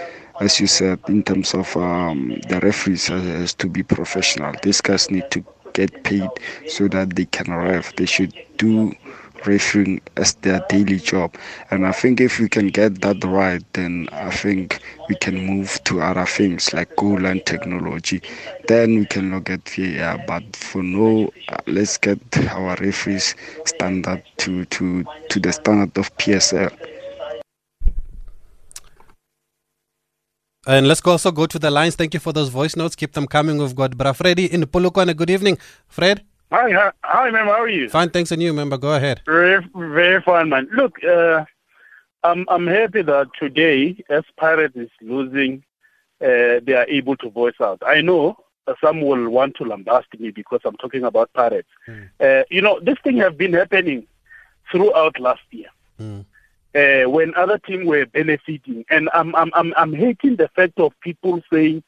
as 0.41 0.59
you 0.59 0.67
said, 0.67 0.99
in 1.09 1.23
terms 1.23 1.55
of 1.55 1.77
um, 1.77 2.41
the 2.49 2.61
referees 2.61 3.09
has, 3.09 3.55
to 3.55 3.69
be 3.69 3.83
professional. 3.83 4.55
These 4.63 4.81
guys 4.81 5.11
need 5.11 5.31
to 5.33 5.45
get 5.75 6.03
paid 6.03 6.31
so 6.67 6.89
that 6.89 7.15
they 7.15 7.27
can 7.27 7.53
ref. 7.53 7.95
They 7.97 8.07
should 8.07 8.35
do 8.57 8.93
refereeing 9.47 10.01
as 10.17 10.35
their 10.35 10.65
daily 10.69 10.99
job. 10.99 11.35
And 11.71 11.87
I 11.87 11.93
think 11.93 12.21
if 12.21 12.39
we 12.39 12.49
can 12.49 12.69
get 12.69 13.01
that 13.03 13.23
right, 13.25 13.63
then 13.75 14.09
I 14.13 14.31
think 14.31 14.81
we 15.09 15.15
can 15.15 15.37
move 15.47 15.83
to 15.85 16.01
other 16.01 16.27
things 16.27 16.73
like 16.73 16.95
goal 16.97 17.21
line 17.21 17.41
technology. 17.45 18.23
Then 18.69 18.99
we 18.99 19.07
can 19.07 19.31
look 19.31 19.51
at 19.51 19.69
VAR. 19.69 20.23
But 20.27 20.57
for 20.57 20.83
now, 20.83 21.31
uh, 21.49 21.57
let's 21.67 21.97
get 21.99 22.19
our 22.49 22.77
referees 22.77 23.35
standard 23.65 24.23
to, 24.39 24.65
to, 24.67 25.05
to 25.29 25.41
the 25.41 25.53
standard 25.53 25.97
of 25.99 26.15
PSL. 26.17 27.00
And 30.67 30.87
let's 30.87 31.01
also 31.07 31.33
go 31.33 31.47
to 31.47 31.59
the 31.59 31.71
lines. 31.71 31.97
Thank 31.97 32.13
you 32.13 32.21
for 32.21 32.33
those 32.33 32.51
voice 32.51 32.77
notes. 32.77 32.95
Keep 32.95 33.13
them 33.13 33.27
coming. 33.27 33.57
We've 33.57 33.75
got 33.75 33.97
Bra 33.97 34.13
Freddy 34.13 34.53
in 34.53 34.63
Polokwane. 34.65 35.17
Good 35.17 35.31
evening, 35.31 35.57
Fred. 35.89 36.23
Hi, 36.53 36.71
hi, 36.71 36.93
hi, 37.03 37.31
member. 37.31 37.53
How 37.53 37.63
are 37.63 37.69
you? 37.69 37.89
Fine, 37.89 38.11
thanks. 38.11 38.31
And 38.31 38.43
you, 38.43 38.53
member? 38.53 38.77
Go 38.77 38.93
ahead. 38.93 39.23
Very, 39.25 39.67
very 39.75 40.21
fine, 40.21 40.51
man. 40.51 40.69
Look, 40.75 41.03
uh, 41.03 41.45
I'm 42.25 42.45
I'm 42.49 42.67
happy 42.67 43.01
that 43.03 43.29
today, 43.39 44.05
as 44.11 44.25
Pirates 44.37 44.77
is 44.77 44.91
losing, 45.01 45.63
uh, 46.21 46.61
they 46.63 46.75
are 46.75 46.87
able 46.89 47.17
to 47.19 47.31
voice 47.31 47.55
out. 47.63 47.83
I 47.87 48.03
know 48.03 48.37
some 48.83 49.01
will 49.01 49.31
want 49.31 49.57
to 49.57 49.65
lambast 49.65 50.19
me 50.19 50.31
because 50.31 50.61
I'm 50.65 50.77
talking 50.77 51.05
about 51.05 51.33
Pirates. 51.33 51.69
Mm. 51.89 52.11
Uh, 52.21 52.45
you 52.51 52.61
know, 52.61 52.81
this 52.81 52.99
thing 53.03 53.17
has 53.17 53.33
been 53.33 53.55
happening 53.55 54.07
throughout 54.71 55.19
last 55.19 55.43
year. 55.53 55.69
Mm 55.99 56.27
uh, 56.75 57.09
when 57.09 57.35
other 57.35 57.59
teams 57.59 57.87
were 57.87 58.07
benefiting. 58.07 58.85
And 58.91 59.09
I'm, 59.13 59.35
I'm, 59.35 59.51
I'm, 59.55 59.75
I'm 59.77 59.93
hating 59.93 60.37
the 60.37 60.49
fact 60.49 60.79
of 60.79 60.93
people 61.01 61.43
saying 61.53 61.83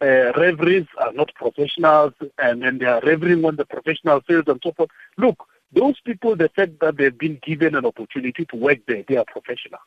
uh, 0.00 0.32
referees 0.36 0.86
are 0.98 1.12
not 1.12 1.32
professionals 1.34 2.12
and, 2.38 2.62
and 2.64 2.80
they 2.80 2.86
are 2.86 3.00
refereeing 3.00 3.44
on 3.44 3.56
the 3.56 3.64
professional 3.64 4.20
field 4.20 4.48
and 4.48 4.60
so 4.62 4.72
forth. 4.72 4.90
Look, 5.16 5.46
those 5.72 5.98
people, 6.00 6.36
the 6.36 6.50
fact 6.50 6.80
that 6.80 6.96
they've 6.96 7.16
been 7.16 7.38
given 7.42 7.74
an 7.74 7.86
opportunity 7.86 8.44
to 8.46 8.56
work 8.56 8.78
there, 8.86 9.04
they 9.08 9.16
are 9.16 9.24
professional. 9.24 9.80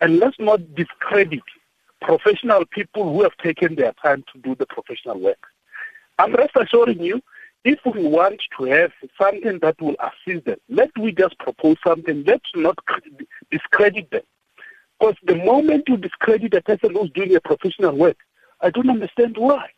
And 0.00 0.18
let's 0.18 0.38
not 0.38 0.74
discredit 0.74 1.42
professional 2.00 2.64
people 2.66 3.12
who 3.12 3.22
have 3.22 3.36
taken 3.38 3.74
their 3.76 3.92
time 4.02 4.24
to 4.32 4.40
do 4.40 4.54
the 4.54 4.66
professional 4.66 5.18
work. 5.18 5.46
I'm 6.18 6.34
rest 6.34 6.52
assuring 6.56 7.00
you, 7.00 7.22
if 7.64 7.78
we 7.84 8.04
want 8.04 8.40
to 8.58 8.64
have 8.64 8.92
something 9.20 9.58
that 9.60 9.80
will 9.80 9.96
assist 10.00 10.46
them, 10.46 10.58
let 10.68 10.90
we 10.98 11.12
just 11.12 11.38
propose 11.38 11.76
something. 11.86 12.24
Let's 12.26 12.50
not 12.54 12.78
discredit 13.50 14.10
them. 14.10 14.22
Because 14.98 15.16
the 15.24 15.36
moment 15.36 15.84
you 15.88 15.96
discredit 15.96 16.54
a 16.54 16.62
person 16.62 16.94
who's 16.94 17.10
doing 17.10 17.34
a 17.34 17.40
professional 17.40 17.96
work, 17.96 18.16
I 18.60 18.70
don't 18.70 18.90
understand 18.90 19.36
why. 19.36 19.68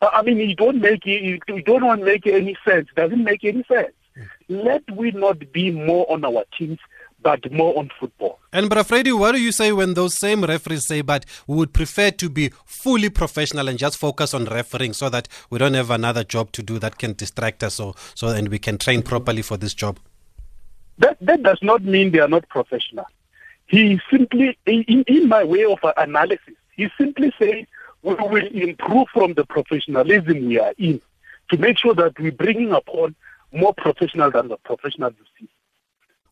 I 0.00 0.22
mean, 0.22 0.38
you 0.38 0.56
don't 0.56 0.80
make 0.80 1.06
you 1.06 1.38
don't 1.64 1.84
want 1.84 2.00
to 2.00 2.04
make 2.06 2.26
any 2.26 2.56
sense. 2.66 2.88
It 2.90 2.96
doesn't 2.96 3.22
make 3.22 3.44
any 3.44 3.62
sense. 3.64 3.92
Hmm. 4.16 4.22
Let 4.48 4.82
we 4.90 5.12
not 5.12 5.52
be 5.52 5.70
more 5.70 6.10
on 6.10 6.24
our 6.24 6.44
teams 6.58 6.78
but 7.22 7.50
more 7.52 7.78
on 7.78 7.90
football. 8.00 8.40
And 8.54 8.68
Bra 8.68 8.82
Freddy, 8.82 9.12
what 9.12 9.32
do 9.32 9.40
you 9.40 9.50
say 9.50 9.72
when 9.72 9.94
those 9.94 10.18
same 10.18 10.44
referees 10.44 10.86
say, 10.86 11.00
but 11.00 11.24
we 11.46 11.56
would 11.56 11.72
prefer 11.72 12.10
to 12.10 12.28
be 12.28 12.50
fully 12.66 13.08
professional 13.08 13.66
and 13.66 13.78
just 13.78 13.96
focus 13.96 14.34
on 14.34 14.44
refereeing 14.44 14.92
so 14.92 15.08
that 15.08 15.26
we 15.48 15.58
don't 15.58 15.72
have 15.72 15.90
another 15.90 16.22
job 16.22 16.52
to 16.52 16.62
do 16.62 16.78
that 16.78 16.98
can 16.98 17.14
distract 17.14 17.64
us 17.64 17.76
so, 17.76 17.94
so 18.14 18.28
and 18.28 18.48
we 18.48 18.58
can 18.58 18.76
train 18.76 19.00
properly 19.00 19.40
for 19.40 19.56
this 19.56 19.72
job? 19.72 19.98
That, 20.98 21.16
that 21.22 21.42
does 21.42 21.60
not 21.62 21.82
mean 21.82 22.12
they 22.12 22.18
are 22.18 22.28
not 22.28 22.46
professional. 22.50 23.06
He 23.68 23.98
simply, 24.10 24.58
in, 24.66 25.02
in 25.06 25.28
my 25.28 25.44
way 25.44 25.64
of 25.64 25.78
analysis, 25.96 26.54
he 26.76 26.90
simply 26.98 27.32
says 27.38 27.64
we 28.02 28.14
will 28.14 28.46
improve 28.48 29.08
from 29.14 29.32
the 29.32 29.46
professionalism 29.46 30.46
we 30.46 30.60
are 30.60 30.74
in 30.76 31.00
to 31.50 31.56
make 31.56 31.78
sure 31.78 31.94
that 31.94 32.18
we're 32.18 32.32
bringing 32.32 32.72
upon 32.72 33.14
more 33.50 33.72
professional 33.72 34.30
than 34.30 34.48
the 34.48 34.58
professionals 34.58 35.14
you 35.18 35.24
see. 35.38 35.48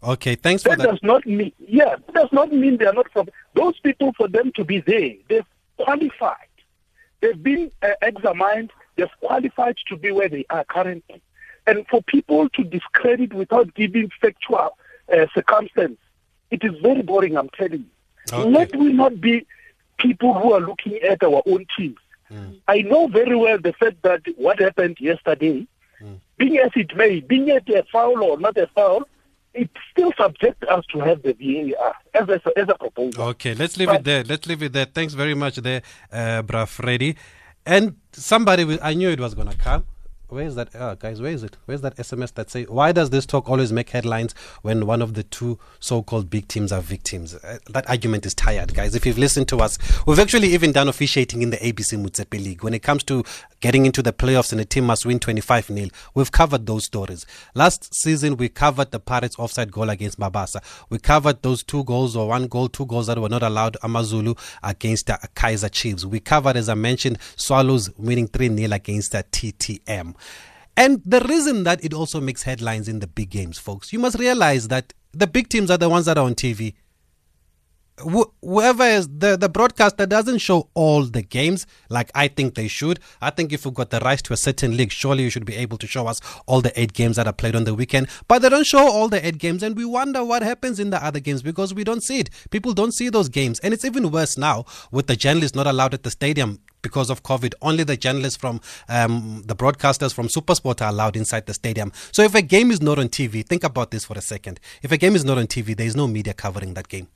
Okay, 0.02 0.34
thanks 0.34 0.62
for 0.62 0.70
that. 0.70 0.78
That 0.78 0.90
does 0.90 1.02
not 1.02 1.26
mean, 1.26 1.52
yeah, 1.58 1.96
that 2.06 2.14
does 2.14 2.32
not 2.32 2.52
mean 2.52 2.78
they 2.78 2.86
are 2.86 2.94
not 2.94 3.10
from, 3.12 3.28
those 3.54 3.78
people 3.80 4.12
for 4.16 4.28
them 4.28 4.50
to 4.56 4.64
be 4.64 4.80
there, 4.80 5.12
they've 5.28 5.44
qualified. 5.76 6.36
They've 7.20 7.42
been 7.42 7.70
uh, 7.82 7.88
examined, 8.00 8.70
they've 8.96 9.10
qualified 9.20 9.76
to 9.88 9.96
be 9.96 10.10
where 10.10 10.28
they 10.28 10.46
are 10.48 10.64
currently. 10.64 11.20
And 11.66 11.86
for 11.88 12.02
people 12.02 12.48
to 12.48 12.64
discredit 12.64 13.34
without 13.34 13.74
giving 13.74 14.10
factual 14.20 14.76
uh, 15.12 15.26
circumstance, 15.34 15.98
it 16.50 16.64
is 16.64 16.72
very 16.80 17.02
boring, 17.02 17.36
I'm 17.36 17.50
telling 17.50 17.80
you. 17.80 18.32
Okay. 18.32 18.48
Let 18.48 18.74
we 18.76 18.92
not 18.92 19.20
be 19.20 19.46
people 19.98 20.34
who 20.34 20.54
are 20.54 20.60
looking 20.60 20.94
at 20.96 21.22
our 21.22 21.42
own 21.46 21.66
teams. 21.76 21.98
Mm. 22.30 22.60
I 22.68 22.82
know 22.82 23.08
very 23.08 23.36
well 23.36 23.58
the 23.58 23.72
fact 23.74 24.02
that 24.02 24.22
what 24.36 24.60
happened 24.60 24.96
yesterday, 24.98 25.66
mm. 26.00 26.18
being 26.38 26.56
as 26.58 26.70
it 26.74 26.96
may, 26.96 27.20
being 27.20 27.48
it 27.48 27.68
a 27.68 27.84
foul 27.92 28.22
or 28.22 28.38
not 28.38 28.56
a 28.56 28.66
foul, 28.68 29.06
it 29.54 29.70
still 29.90 30.12
subject 30.16 30.64
us 30.64 30.84
to 30.92 31.00
have 31.00 31.22
the 31.22 31.32
VAR 31.32 31.94
as 32.14 32.28
a, 32.28 32.58
as 32.58 32.68
a 32.68 32.74
proposal. 32.74 33.22
Okay, 33.22 33.54
let's 33.54 33.76
leave 33.76 33.88
but, 33.88 34.00
it 34.00 34.04
there. 34.04 34.24
Let's 34.24 34.46
leave 34.46 34.62
it 34.62 34.72
there. 34.72 34.86
Thanks 34.86 35.14
very 35.14 35.34
much 35.34 35.56
there, 35.56 35.82
uh, 36.12 36.42
Bra 36.42 36.64
Freddy. 36.64 37.16
And 37.66 37.96
somebody, 38.12 38.78
I 38.80 38.94
knew 38.94 39.10
it 39.10 39.20
was 39.20 39.34
going 39.34 39.48
to 39.48 39.56
come 39.56 39.84
where 40.30 40.46
is 40.46 40.54
that 40.54 40.74
uh, 40.74 40.94
guys 40.94 41.20
where 41.20 41.32
is 41.32 41.42
it? 41.42 41.56
Where's 41.66 41.80
that 41.80 41.96
sms 41.96 42.34
that 42.34 42.50
say 42.50 42.64
why 42.64 42.92
does 42.92 43.10
this 43.10 43.26
talk 43.26 43.50
always 43.50 43.72
make 43.72 43.90
headlines 43.90 44.34
when 44.62 44.86
one 44.86 45.02
of 45.02 45.14
the 45.14 45.22
two 45.24 45.58
so-called 45.80 46.30
big 46.30 46.48
teams 46.48 46.72
are 46.72 46.80
victims? 46.80 47.34
Uh, 47.34 47.58
that 47.70 47.88
argument 47.90 48.24
is 48.26 48.34
tired 48.34 48.74
guys. 48.74 48.94
If 48.94 49.04
you've 49.04 49.18
listened 49.18 49.48
to 49.48 49.58
us 49.58 49.78
we've 50.06 50.18
actually 50.18 50.48
even 50.48 50.72
done 50.72 50.88
officiating 50.88 51.42
in 51.42 51.50
the 51.50 51.56
abc 51.58 51.96
motsepe 51.98 52.42
league. 52.42 52.62
When 52.62 52.74
it 52.74 52.82
comes 52.82 53.02
to 53.04 53.24
getting 53.60 53.86
into 53.86 54.02
the 54.02 54.12
playoffs 54.12 54.52
and 54.52 54.60
a 54.60 54.64
team 54.64 54.84
must 54.84 55.04
win 55.04 55.18
25 55.18 55.70
nil 55.70 55.88
we've 56.14 56.30
covered 56.30 56.66
those 56.66 56.84
stories. 56.84 57.26
Last 57.54 57.94
season 57.94 58.36
we 58.36 58.48
covered 58.48 58.92
the 58.92 59.00
pirates 59.00 59.38
offside 59.38 59.72
goal 59.72 59.90
against 59.90 60.20
mabasa 60.20 60.62
we 60.90 60.98
covered 60.98 61.42
those 61.42 61.62
two 61.62 61.84
goals 61.84 62.16
or 62.16 62.28
one 62.28 62.46
goal 62.46 62.68
two 62.68 62.86
goals 62.86 63.08
that 63.08 63.18
were 63.18 63.28
not 63.28 63.42
allowed 63.42 63.76
amazulu 63.82 64.34
against 64.62 65.06
the 65.06 65.18
kaizer 65.34 65.70
chiefs. 65.70 66.04
We 66.04 66.20
covered 66.20 66.56
as 66.56 66.68
i 66.68 66.74
mentioned 66.74 67.18
swallows 67.36 67.90
winning 67.96 68.28
3 68.28 68.48
nil 68.50 68.72
against 68.72 69.12
the 69.12 69.24
ttm 69.24 70.14
and 70.76 71.02
the 71.04 71.20
reason 71.20 71.64
that 71.64 71.84
it 71.84 71.92
also 71.92 72.20
makes 72.20 72.42
headlines 72.42 72.88
in 72.88 73.00
the 73.00 73.06
big 73.06 73.30
games, 73.30 73.58
folks, 73.58 73.92
you 73.92 73.98
must 73.98 74.18
realize 74.18 74.68
that 74.68 74.92
the 75.12 75.26
big 75.26 75.48
teams 75.48 75.70
are 75.70 75.78
the 75.78 75.88
ones 75.88 76.06
that 76.06 76.16
are 76.18 76.24
on 76.24 76.34
TV. 76.34 76.74
wh- 78.04 78.30
whoever 78.42 78.84
is 78.84 79.08
the, 79.08 79.36
the 79.36 79.48
broadcaster 79.48 80.06
doesn't 80.06 80.38
show 80.38 80.68
all 80.74 81.04
the 81.04 81.22
games 81.22 81.66
like 81.88 82.10
I 82.14 82.28
think 82.28 82.54
they 82.54 82.68
should. 82.68 83.00
I 83.20 83.30
think 83.30 83.52
if 83.52 83.64
we've 83.64 83.74
got 83.74 83.90
the 83.90 84.00
rights 84.00 84.22
to 84.22 84.32
a 84.32 84.36
certain 84.36 84.76
league, 84.76 84.92
surely 84.92 85.24
you 85.24 85.30
should 85.30 85.44
be 85.44 85.56
able 85.56 85.78
to 85.78 85.86
show 85.86 86.06
us 86.06 86.20
all 86.46 86.60
the 86.60 86.78
eight 86.80 86.92
games 86.92 87.16
that 87.16 87.26
are 87.26 87.32
played 87.32 87.56
on 87.56 87.64
the 87.64 87.74
weekend. 87.74 88.08
But 88.28 88.42
they 88.42 88.48
don't 88.48 88.66
show 88.66 88.90
all 88.90 89.08
the 89.08 89.24
eight 89.24 89.38
games, 89.38 89.62
and 89.62 89.76
we 89.76 89.84
wonder 89.84 90.24
what 90.24 90.42
happens 90.42 90.80
in 90.80 90.90
the 90.90 91.04
other 91.04 91.20
games 91.20 91.42
because 91.42 91.74
we 91.74 91.84
don't 91.84 92.02
see 92.02 92.20
it. 92.20 92.30
People 92.50 92.72
don't 92.72 92.92
see 92.92 93.08
those 93.08 93.28
games. 93.28 93.58
And 93.60 93.74
it's 93.74 93.84
even 93.84 94.10
worse 94.10 94.36
now 94.36 94.64
with 94.90 95.06
the 95.06 95.16
journalists 95.16 95.56
not 95.56 95.66
allowed 95.66 95.94
at 95.94 96.02
the 96.02 96.10
stadium 96.10 96.60
because 96.82 97.10
of 97.10 97.22
COVID. 97.22 97.54
Only 97.62 97.84
the 97.84 97.96
journalists 97.96 98.36
from 98.38 98.60
um, 98.88 99.42
the 99.46 99.56
broadcasters 99.56 100.14
from 100.14 100.28
Supersport 100.28 100.80
are 100.82 100.90
allowed 100.90 101.16
inside 101.16 101.46
the 101.46 101.54
stadium. 101.54 101.92
So 102.12 102.22
if 102.22 102.34
a 102.34 102.42
game 102.42 102.70
is 102.70 102.80
not 102.80 102.98
on 102.98 103.08
TV, 103.08 103.44
think 103.46 103.64
about 103.64 103.90
this 103.90 104.04
for 104.04 104.16
a 104.16 104.22
second. 104.22 104.60
If 104.82 104.92
a 104.92 104.96
game 104.96 105.14
is 105.14 105.24
not 105.24 105.38
on 105.38 105.46
TV, 105.46 105.76
there 105.76 105.86
is 105.86 105.96
no 105.96 106.06
media 106.06 106.34
covering 106.34 106.74
that 106.74 106.88
game. 106.88 107.08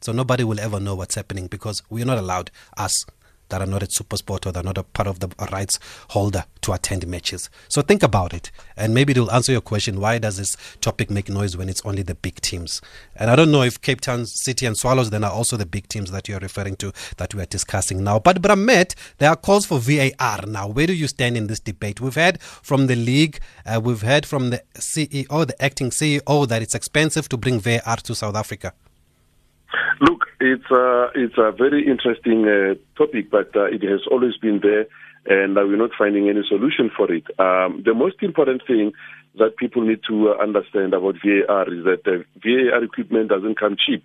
So 0.00 0.12
nobody 0.12 0.44
will 0.44 0.60
ever 0.60 0.80
know 0.80 0.94
what's 0.94 1.14
happening 1.14 1.46
because 1.46 1.82
we're 1.88 2.04
not 2.04 2.18
allowed, 2.18 2.50
us 2.76 3.06
that 3.48 3.60
are 3.60 3.66
not 3.66 3.82
at 3.82 3.90
Supersport 3.90 4.46
or 4.46 4.52
that 4.52 4.64
are 4.64 4.66
not 4.66 4.78
a 4.78 4.82
part 4.82 5.06
of 5.06 5.20
the 5.20 5.28
rights 5.52 5.78
holder 6.10 6.44
to 6.62 6.72
attend 6.72 7.06
matches. 7.06 7.50
So 7.68 7.82
think 7.82 8.02
about 8.02 8.32
it, 8.32 8.50
and 8.76 8.94
maybe 8.94 9.12
it 9.12 9.18
will 9.18 9.30
answer 9.30 9.52
your 9.52 9.60
question: 9.60 10.00
Why 10.00 10.18
does 10.18 10.36
this 10.36 10.56
topic 10.80 11.10
make 11.10 11.28
noise 11.28 11.56
when 11.56 11.68
it's 11.68 11.82
only 11.84 12.02
the 12.02 12.14
big 12.14 12.40
teams? 12.40 12.80
And 13.16 13.30
I 13.30 13.36
don't 13.36 13.50
know 13.50 13.62
if 13.62 13.80
Cape 13.80 14.00
Town 14.00 14.26
City 14.26 14.66
and 14.66 14.76
Swallows 14.76 15.10
then 15.10 15.24
are 15.24 15.32
also 15.32 15.56
the 15.56 15.66
big 15.66 15.88
teams 15.88 16.10
that 16.10 16.28
you 16.28 16.36
are 16.36 16.40
referring 16.40 16.76
to 16.76 16.92
that 17.16 17.34
we 17.34 17.42
are 17.42 17.46
discussing 17.46 18.02
now. 18.02 18.18
But 18.18 18.42
Bramet, 18.42 18.94
there 19.18 19.30
are 19.30 19.36
calls 19.36 19.66
for 19.66 19.78
VAR 19.78 20.40
now. 20.46 20.68
Where 20.68 20.86
do 20.86 20.92
you 20.92 21.08
stand 21.08 21.36
in 21.36 21.46
this 21.46 21.60
debate? 21.60 22.00
We've 22.00 22.14
heard 22.14 22.40
from 22.42 22.86
the 22.86 22.96
league, 22.96 23.40
uh, 23.66 23.80
we've 23.82 24.02
heard 24.02 24.26
from 24.26 24.50
the 24.50 24.62
CEO, 24.76 25.46
the 25.46 25.62
acting 25.62 25.90
CEO, 25.90 26.48
that 26.48 26.62
it's 26.62 26.74
expensive 26.74 27.28
to 27.28 27.36
bring 27.36 27.60
VAR 27.60 27.96
to 27.96 28.14
South 28.14 28.36
Africa. 28.36 28.72
It's 30.44 30.70
a 30.70 31.08
it's 31.14 31.38
a 31.38 31.52
very 31.52 31.86
interesting 31.88 32.44
uh, 32.46 32.74
topic, 32.98 33.30
but 33.30 33.56
uh, 33.56 33.64
it 33.64 33.82
has 33.82 34.00
always 34.10 34.36
been 34.36 34.60
there, 34.60 34.84
and 35.24 35.56
uh, 35.56 35.62
we're 35.64 35.78
not 35.78 35.96
finding 35.96 36.28
any 36.28 36.42
solution 36.46 36.90
for 36.94 37.10
it. 37.10 37.24
Um, 37.38 37.82
the 37.82 37.94
most 37.94 38.16
important 38.20 38.60
thing 38.66 38.92
that 39.38 39.56
people 39.56 39.80
need 39.80 40.00
to 40.06 40.34
uh, 40.34 40.42
understand 40.42 40.92
about 40.92 41.16
VAR 41.24 41.64
is 41.72 41.84
that 41.84 42.04
the 42.04 42.26
VAR 42.44 42.84
equipment 42.84 43.30
doesn't 43.30 43.58
come 43.58 43.76
cheap, 43.80 44.04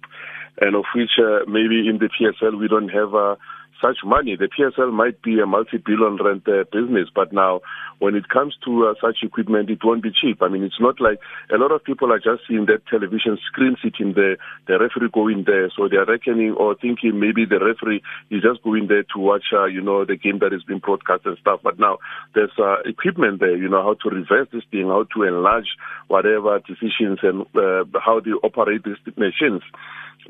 and 0.61 0.77
of 0.77 0.85
which 0.95 1.19
uh, 1.19 1.43
maybe 1.45 1.89
in 1.89 1.99
the 1.99 2.07
PSL 2.07 2.57
we 2.57 2.69
don't 2.69 2.87
have 2.87 3.13
uh, 3.13 3.35
such 3.81 3.97
money. 4.05 4.35
The 4.35 4.49
PSL 4.49 4.91
might 4.91 5.21
be 5.21 5.39
a 5.39 5.45
multi-billion 5.45 6.17
rand 6.23 6.43
uh, 6.47 6.63
business, 6.71 7.09
but 7.13 7.33
now 7.33 7.61
when 7.99 8.15
it 8.15 8.29
comes 8.29 8.55
to 8.65 8.87
uh, 8.87 8.93
such 9.01 9.23
equipment, 9.23 9.69
it 9.69 9.79
won't 9.83 10.03
be 10.03 10.11
cheap. 10.11 10.41
I 10.41 10.47
mean, 10.47 10.63
it's 10.63 10.79
not 10.79 10.99
like 10.99 11.19
a 11.53 11.57
lot 11.57 11.71
of 11.71 11.83
people 11.83 12.11
are 12.11 12.19
just 12.19 12.47
seeing 12.47 12.65
that 12.67 12.87
television 12.87 13.37
screen 13.47 13.75
sitting 13.83 14.13
there, 14.13 14.37
the 14.67 14.79
referee 14.79 15.09
going 15.13 15.43
there, 15.45 15.69
so 15.75 15.87
they 15.87 15.97
are 15.97 16.05
reckoning 16.05 16.53
or 16.53 16.75
thinking 16.75 17.19
maybe 17.19 17.45
the 17.45 17.59
referee 17.59 18.01
is 18.31 18.41
just 18.41 18.63
going 18.63 18.87
there 18.87 19.03
to 19.03 19.19
watch, 19.19 19.51
uh, 19.53 19.65
you 19.65 19.81
know, 19.81 20.05
the 20.05 20.15
game 20.15 20.39
that 20.39 20.53
is 20.53 20.63
being 20.63 20.79
broadcast 20.79 21.25
and 21.25 21.37
stuff. 21.39 21.59
But 21.63 21.79
now 21.79 21.97
there's 22.33 22.55
uh, 22.57 22.81
equipment 22.85 23.39
there, 23.39 23.57
you 23.57 23.69
know, 23.69 23.83
how 23.83 23.95
to 23.95 24.15
reverse 24.15 24.47
this 24.51 24.63
thing, 24.71 24.87
how 24.87 25.05
to 25.15 25.23
enlarge 25.23 25.67
whatever 26.07 26.59
decisions 26.59 27.19
and 27.23 27.41
uh, 27.55 27.83
how 27.99 28.19
they 28.19 28.31
operate 28.31 28.83
these 28.83 28.99
machines. 29.17 29.61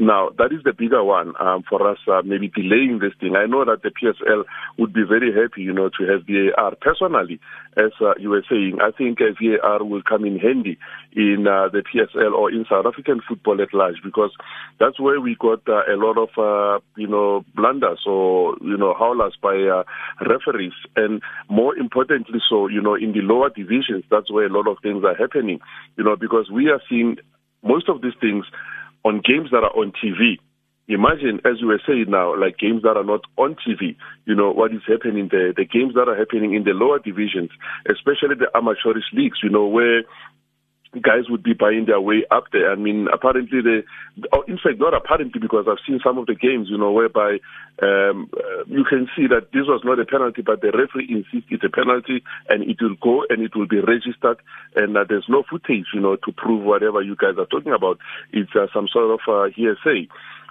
Now, 0.02 0.30
that 0.38 0.54
is 0.54 0.64
the 0.64 0.72
bigger 0.72 1.04
one 1.04 1.34
um, 1.42 1.64
for 1.68 1.86
us, 1.86 1.98
uh, 2.08 2.22
maybe 2.24 2.48
delaying 2.48 3.00
this 3.00 3.12
thing. 3.20 3.36
I 3.36 3.46
know 3.46 3.66
that 3.66 3.84
the 3.84 3.92
PSL 3.92 4.46
would 4.78 4.94
be 4.94 5.04
very 5.04 5.34
happy, 5.34 5.62
you 5.62 5.74
know, 5.74 5.90
to 5.90 6.08
have 6.08 6.24
VAR. 6.26 6.74
Personally, 6.80 7.38
as 7.76 7.92
uh, 8.00 8.14
you 8.18 8.30
were 8.30 8.46
saying, 8.50 8.78
I 8.82 8.92
think 8.92 9.20
uh, 9.20 9.36
VAR 9.36 9.84
will 9.84 10.02
come 10.02 10.24
in 10.24 10.40
handy 10.40 10.78
in 11.12 11.46
uh, 11.46 11.68
the 11.68 11.84
PSL 11.84 12.32
or 12.32 12.50
in 12.50 12.64
South 12.70 12.86
African 12.86 13.20
football 13.28 13.62
at 13.62 13.74
large 13.74 13.98
because 14.02 14.32
that's 14.80 15.02
where 15.02 15.20
we 15.20 15.36
got 15.36 15.68
uh, 15.68 15.84
a 15.92 16.00
lot 16.00 16.18
of, 16.18 16.30
uh, 16.38 16.80
you 16.96 17.08
know, 17.08 17.44
blunders 17.54 18.00
or, 18.06 18.56
you 18.62 18.78
know, 18.78 18.96
howlers 18.98 19.36
by 19.44 19.84
referees. 20.26 20.80
And 20.96 21.22
more 21.50 21.76
importantly, 21.76 22.40
so, 22.50 22.68
you 22.68 22.82
know, 22.82 22.96
in 22.96 23.12
the 23.12 23.20
lower 23.20 23.50
divisions, 23.50 24.06
that's 24.10 24.32
where 24.32 24.46
a 24.46 24.50
lot 24.50 24.70
of 24.70 24.78
things 24.82 25.04
are 25.04 25.16
happening, 25.18 25.60
you 25.98 26.06
know, 26.06 26.16
because 26.16 26.50
we 26.50 26.70
are 26.70 26.82
seeing 26.90 27.18
most 27.64 27.90
of 27.90 28.02
these 28.02 28.16
things 28.22 28.46
on 29.04 29.22
games 29.26 29.50
that 29.52 29.64
are 29.64 29.76
on 29.76 29.92
TV. 30.04 30.38
Imagine, 30.88 31.40
as 31.46 31.62
you 31.62 31.68
were 31.68 31.82
saying 31.86 32.06
now, 32.10 32.36
like 32.36 32.58
games 32.58 32.82
that 32.82 32.98
are 32.98 33.04
not 33.04 33.22
on 33.38 33.56
TV, 33.56 33.96
you 34.26 34.34
know, 34.34 34.52
what 34.52 34.74
is 34.74 34.82
happening 34.88 35.30
there, 35.32 35.54
the 35.54 35.66
games 35.66 35.94
that 35.94 36.10
are 36.10 36.18
happening 36.18 36.56
in 36.56 36.64
the 36.64 36.72
lower 36.72 36.98
divisions, 36.98 37.52
especially 37.88 38.34
the 38.34 38.50
amateurish 38.58 39.06
leagues, 39.14 39.38
you 39.44 39.50
know, 39.50 39.68
where 39.68 40.02
guys 41.02 41.30
would 41.30 41.44
be 41.44 41.54
buying 41.54 41.86
their 41.86 42.02
way 42.02 42.26
up 42.32 42.46
there. 42.52 42.72
I 42.72 42.76
mean, 42.76 43.08
apparently 43.14 43.62
they, 43.62 43.84
or 44.34 44.44
in 44.48 44.58
fact, 44.58 44.80
not 44.80 44.94
apparently 44.94 45.40
because 45.40 45.66
I've 45.70 45.84
seen 45.86 46.00
some 46.04 46.18
of 46.18 46.26
the 46.26 46.36
games, 46.36 46.68
you 46.70 46.78
know, 46.78 46.92
whereby 46.92 47.38
um, 47.82 48.30
uh, 48.34 48.66
you 48.66 48.84
can 48.84 49.08
see 49.16 49.28
that 49.28 49.54
this 49.54 49.70
was 49.70 49.82
not 49.86 50.00
a 50.00 50.06
penalty, 50.06 50.42
but 50.42 50.62
the 50.62 50.72
referee 50.72 51.08
insists 51.10 51.52
it's 51.52 51.64
a 51.64 51.70
penalty, 51.70 52.24
and 52.50 52.64
it 52.64 52.82
will 52.82 52.96
go 53.02 53.24
and 53.30 53.44
it 53.44 53.56
will 53.56 53.68
be 53.68 53.80
registered, 53.80 54.38
and 54.76 54.98
uh, 54.98 55.06
there's 55.08 55.30
no 55.30 55.44
footage, 55.50 55.94
you 55.94 56.02
know, 56.02 56.16
to 56.16 56.32
prove 56.32 56.64
whatever 56.64 57.02
you 57.02 57.16
guys 57.16 57.38
are 57.38 57.46
talking 57.46 57.74
about. 57.74 58.00
It's 58.34 58.52
uh, 58.56 58.68
some 58.74 58.88
sort 58.88 59.12
of 59.14 59.20
uh, 59.28 59.54
hearsay. 59.56 60.08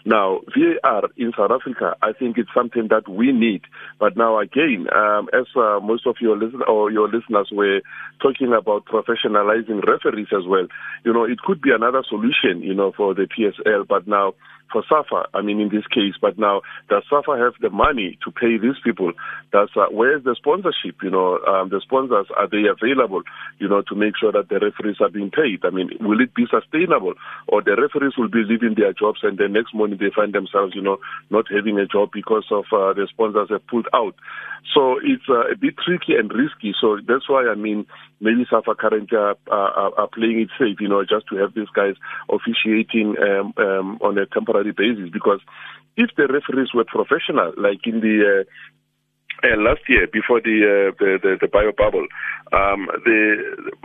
Now, 0.08 0.40
VAR 0.56 1.02
in 1.18 1.32
South 1.36 1.50
Africa, 1.50 1.94
I 2.00 2.12
think 2.18 2.38
it's 2.38 2.48
something 2.54 2.88
that 2.88 3.06
we 3.10 3.30
need. 3.30 3.60
But 4.00 4.16
now, 4.16 4.38
again, 4.40 4.86
um, 4.96 5.28
as 5.34 5.44
uh, 5.54 5.80
most 5.82 6.06
of 6.06 6.16
your 6.18 6.34
listen 6.34 6.62
or 6.66 6.90
your 6.90 7.08
listeners 7.08 7.50
were 7.52 7.82
talking 8.22 8.54
about 8.54 8.86
professionalizing 8.86 9.86
referees 9.86 10.28
as 10.32 10.46
well, 10.48 10.66
you 11.04 11.12
know, 11.12 11.24
it 11.24 11.42
could 11.42 11.60
be 11.60 11.72
another 11.72 12.02
solution, 12.08 12.62
you 12.62 12.72
know, 12.72 12.90
for 12.96 13.12
the 13.12 13.28
PSL. 13.28 13.86
But 13.86 14.08
now, 14.08 14.32
for 14.72 14.84
SAFA, 14.88 15.28
I 15.34 15.42
mean, 15.42 15.60
in 15.60 15.68
this 15.68 15.86
case, 15.86 16.14
but 16.20 16.38
now 16.38 16.62
does 16.88 17.04
SAFA 17.08 17.36
have 17.38 17.54
the 17.60 17.70
money 17.70 18.18
to 18.24 18.30
pay 18.30 18.58
these 18.58 18.78
people? 18.84 19.12
Does 19.52 19.70
uh, 19.76 19.86
where's 19.90 20.24
the 20.24 20.34
sponsorship? 20.36 21.02
You 21.02 21.10
know, 21.10 21.38
um, 21.46 21.70
the 21.70 21.80
sponsors 21.82 22.26
are 22.36 22.48
they 22.48 22.64
available? 22.68 23.22
You 23.58 23.68
know, 23.68 23.82
to 23.88 23.94
make 23.94 24.14
sure 24.18 24.32
that 24.32 24.48
the 24.48 24.60
referees 24.60 25.00
are 25.00 25.10
being 25.10 25.30
paid. 25.30 25.64
I 25.64 25.70
mean, 25.70 25.90
will 26.00 26.20
it 26.20 26.34
be 26.34 26.44
sustainable, 26.50 27.14
or 27.46 27.62
the 27.62 27.76
referees 27.76 28.16
will 28.16 28.28
be 28.28 28.44
leaving 28.44 28.74
their 28.76 28.92
jobs 28.92 29.20
and 29.22 29.38
the 29.38 29.48
next 29.48 29.74
morning 29.74 29.98
they 29.98 30.12
find 30.14 30.32
themselves, 30.32 30.74
you 30.74 30.82
know, 30.82 30.98
not 31.30 31.46
having 31.50 31.78
a 31.78 31.86
job 31.86 32.10
because 32.12 32.46
of 32.50 32.64
uh, 32.72 32.92
the 32.92 33.08
sponsors 33.10 33.48
have 33.50 33.66
pulled 33.66 33.88
out? 33.94 34.14
So 34.74 34.98
it's 35.02 35.24
uh, 35.28 35.48
a 35.48 35.56
bit 35.56 35.74
tricky 35.78 36.14
and 36.18 36.30
risky. 36.32 36.74
So 36.80 36.98
that's 37.06 37.28
why 37.28 37.48
I 37.48 37.54
mean, 37.54 37.86
maybe 38.20 38.46
SAFA 38.50 38.74
currently 38.74 39.16
are, 39.16 39.36
are, 39.50 39.92
are 39.96 40.08
playing 40.08 40.40
it 40.40 40.50
safe, 40.58 40.80
you 40.80 40.88
know, 40.88 41.02
just 41.02 41.26
to 41.28 41.36
have 41.36 41.54
these 41.54 41.70
guys 41.74 41.94
officiating 42.28 43.14
um, 43.18 43.52
um, 43.56 43.98
on 44.00 44.18
a 44.18 44.26
temporary 44.26 44.57
basis. 44.64 45.10
Because 45.12 45.40
if 45.96 46.10
the 46.16 46.26
referees 46.26 46.74
were 46.74 46.84
professional, 46.84 47.52
like 47.56 47.80
in 47.84 48.00
the 48.00 48.44
uh, 48.44 48.44
uh, 49.44 49.56
last 49.56 49.82
year 49.88 50.06
before 50.06 50.40
the, 50.40 50.56
uh, 50.62 50.90
the, 50.98 51.18
the 51.22 51.38
the 51.40 51.48
bio 51.48 51.72
bubble, 51.72 52.06
um, 52.52 52.88
the 53.04 53.36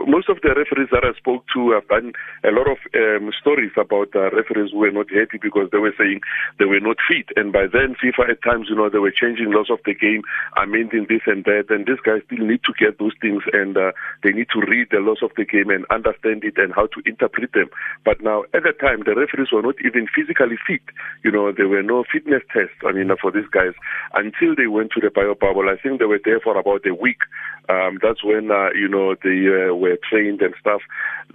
most 0.06 0.28
of 0.28 0.40
the 0.42 0.54
referees 0.54 0.88
that 0.90 1.04
I 1.04 1.12
spoke 1.18 1.44
to 1.54 1.72
have 1.72 1.86
done 1.88 2.12
a 2.42 2.50
lot 2.50 2.66
of 2.66 2.78
um, 2.94 3.30
stories 3.38 3.72
about 3.76 4.08
uh, 4.14 4.30
referees 4.30 4.72
who 4.72 4.78
were 4.78 4.90
not 4.90 5.10
happy 5.10 5.38
because 5.40 5.68
they 5.70 5.78
were 5.78 5.94
saying 5.98 6.20
they 6.58 6.64
were 6.64 6.80
not 6.80 6.96
fit, 7.06 7.28
and 7.36 7.52
by 7.52 7.66
then 7.70 7.94
FIFA 8.00 8.30
at 8.30 8.42
times 8.42 8.66
you 8.68 8.76
know 8.76 8.88
they 8.88 8.98
were 8.98 9.12
changing 9.12 9.52
laws 9.52 9.70
of 9.70 9.78
the 9.84 9.94
game, 9.94 10.22
amending 10.56 11.06
this 11.08 11.22
and 11.26 11.44
that, 11.44 11.68
and 11.68 11.86
these 11.86 12.00
guys 12.02 12.22
still 12.26 12.44
need 12.44 12.64
to 12.64 12.72
get 12.78 12.98
those 12.98 13.14
things 13.20 13.42
and 13.52 13.76
uh, 13.76 13.92
they 14.22 14.32
need 14.32 14.48
to 14.52 14.60
read 14.66 14.88
the 14.90 14.98
laws 14.98 15.22
of 15.22 15.30
the 15.36 15.44
game 15.44 15.70
and 15.70 15.84
understand 15.90 16.42
it 16.44 16.56
and 16.56 16.74
how 16.74 16.86
to 16.88 17.02
interpret 17.06 17.52
them. 17.52 17.68
But 18.04 18.22
now 18.22 18.44
at 18.54 18.64
the 18.64 18.72
time 18.72 19.04
the 19.04 19.14
referees 19.14 19.52
were 19.52 19.62
not 19.62 19.76
even 19.84 20.08
physically 20.08 20.56
fit. 20.66 20.82
You 21.22 21.30
know 21.30 21.52
there 21.52 21.68
were 21.68 21.82
no 21.82 22.04
fitness 22.10 22.42
tests. 22.52 22.80
I 22.86 22.92
mean 22.92 23.10
for 23.20 23.30
these 23.30 23.48
guys 23.52 23.74
until 24.14 24.56
they 24.56 24.66
went 24.66 24.90
to 24.92 25.00
the 25.00 25.10
bio 25.10 25.34
bubble. 25.44 25.68
I 25.68 25.76
think 25.76 26.00
they 26.00 26.08
were 26.08 26.24
there 26.24 26.40
for 26.40 26.56
about 26.56 26.86
a 26.88 26.94
week. 26.94 27.20
Um, 27.68 27.98
that's 28.00 28.22
when, 28.22 28.50
uh, 28.50 28.70
you 28.76 28.88
know, 28.88 29.14
they 29.24 29.40
uh, 29.48 29.72
were 29.74 29.96
trained 30.08 30.40
and 30.40 30.54
stuff. 30.60 30.80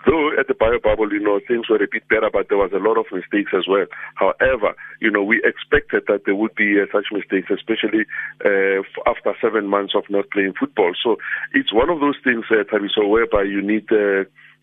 Though 0.05 0.29
at 0.39 0.47
the 0.47 0.53
bio 0.53 0.79
bubble, 0.81 1.11
you 1.11 1.19
know, 1.19 1.39
things 1.47 1.69
were 1.69 1.81
a 1.81 1.89
bit 1.91 2.07
better, 2.07 2.29
but 2.31 2.49
there 2.49 2.57
was 2.57 2.71
a 2.73 2.81
lot 2.87 2.97
of 2.97 3.05
mistakes 3.11 3.51
as 3.53 3.65
well. 3.67 3.85
However, 4.15 4.73
you 5.01 5.09
know, 5.09 5.23
we 5.23 5.41
expected 5.43 6.03
that 6.07 6.25
there 6.25 6.35
would 6.35 6.55
be 6.55 6.77
uh, 6.81 6.85
such 6.93 7.07
mistakes, 7.11 7.49
especially 7.49 8.05
uh, 8.45 8.81
after 9.09 9.33
seven 9.41 9.67
months 9.67 9.93
of 9.95 10.03
not 10.09 10.29
playing 10.29 10.53
football. 10.59 10.93
So 11.03 11.17
it's 11.53 11.73
one 11.73 11.89
of 11.89 11.99
those 11.99 12.17
things, 12.23 12.45
uh, 12.49 12.63
Thabiso, 12.69 13.09
whereby 13.09 13.43
you 13.43 13.61
need 13.61 13.89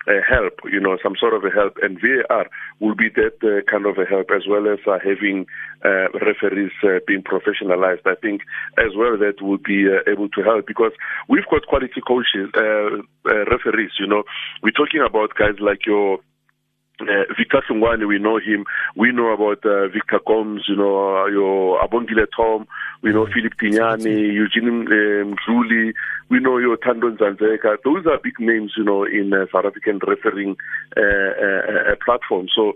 uh, 0.07 0.17
uh, 0.17 0.21
help, 0.29 0.55
you 0.71 0.81
know, 0.81 0.97
some 1.03 1.15
sort 1.19 1.35
of 1.35 1.45
a 1.45 1.51
help, 1.51 1.77
and 1.83 1.99
VAR 2.01 2.47
will 2.81 2.95
be 2.95 3.09
that 3.15 3.37
uh, 3.43 3.63
kind 3.71 3.87
of 3.87 3.99
a 3.99 4.05
help 4.05 4.31
as 4.35 4.43
well 4.49 4.67
as 4.69 4.79
uh, 4.87 4.99
having 5.03 5.47
uh, 5.85 6.09
referees 6.25 6.73
uh, 6.85 6.99
being 7.07 7.23
professionalized. 7.23 8.07
I 8.07 8.15
think 8.21 8.43
as 8.79 8.97
well 8.97 9.17
that 9.19 9.43
will 9.43 9.59
be 9.59 9.87
uh, 9.89 10.11
able 10.11 10.29
to 10.31 10.43
help 10.43 10.67
because 10.67 10.93
we've 11.29 11.49
got 11.51 11.67
quality 11.67 12.01
coaches, 12.07 12.51
referees. 13.25 13.93
You 13.99 14.07
know, 14.07 14.23
we're 14.63 14.77
talking 14.77 15.03
about 15.07 15.35
guys 15.37 15.59
like 15.61 15.87
your 15.87 16.19
uh, 17.01 17.25
Victor 17.37 17.63
Hlungwani, 17.69 18.07
we 18.09 18.19
know 18.19 18.39
him. 18.39 18.65
We 18.97 19.13
know 19.13 19.29
about 19.33 19.65
uh, 19.65 19.89
Victor 19.89 20.21
Gomes, 20.27 20.65
you 20.69 20.77
know, 20.77 21.25
uh, 21.25 21.27
your 21.27 21.81
Abongile 21.81 22.27
Tom. 22.35 22.67
We 23.03 23.13
know 23.13 23.27
Philip 23.27 23.53
Tignani, 23.61 24.33
Eugene 24.33 24.69
um. 24.69 25.37
We 26.29 26.41
know 26.41 26.59
your 26.59 26.77
Tandon 26.79 27.17
Ndzandzeka. 27.19 27.79
Those 27.85 28.07
are 28.07 28.19
big 28.23 28.41
names, 28.41 28.73
you 28.77 28.85
know, 28.85 29.05
in 29.05 29.33
uh, 29.33 29.47
South 29.53 29.67
African 29.67 30.01
refereeing 30.07 30.57
uh, 30.97 31.01
uh, 31.01 31.93
uh, 31.93 31.97
platform. 32.05 32.49
So 32.55 32.73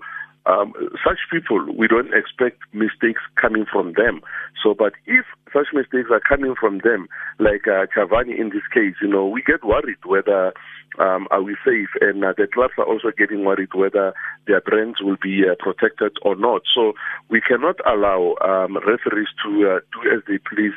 um, 0.47 0.73
such 1.05 1.19
people, 1.31 1.65
we 1.77 1.89
don't 1.89 2.13
expect 2.15 2.61
mistakes 2.73 3.23
coming 3.41 3.67
from 3.71 3.95
them. 3.95 4.21
So, 4.63 4.75
but 4.75 4.93
if 5.07 5.25
such 5.53 5.69
mistakes 5.73 6.11
are 6.11 6.21
coming 6.21 6.55
from 6.59 6.79
them, 6.85 7.09
like 7.39 7.67
uh, 7.67 7.87
Chavani 7.95 8.39
in 8.39 8.51
this 8.51 8.67
case, 8.73 8.95
you 9.03 9.09
know, 9.09 9.27
we 9.27 9.43
get 9.43 9.65
worried 9.65 9.99
whether 10.05 10.53
um, 10.99 11.29
are 11.31 11.43
we 11.43 11.57
safe? 11.65 11.89
And 12.01 12.25
uh, 12.25 12.35
the 12.37 12.47
clubs 12.47 12.75
are 12.79 12.85
also 12.85 13.11
getting 13.17 13.45
worried 13.45 13.75
whether 13.75 14.13
their 14.47 14.61
brands 14.61 15.01
will 15.01 15.17
be 15.23 15.43
uh, 15.49 15.55
protected 15.59 16.13
or 16.23 16.35
not. 16.35 16.63
So 16.75 16.95
we 17.29 17.41
cannot 17.41 17.77
allow 17.87 18.35
um, 18.43 18.77
referees 18.77 19.29
to 19.45 19.51
uh, 19.71 19.81
do 19.93 20.11
as 20.11 20.23
they 20.27 20.39
please 20.39 20.75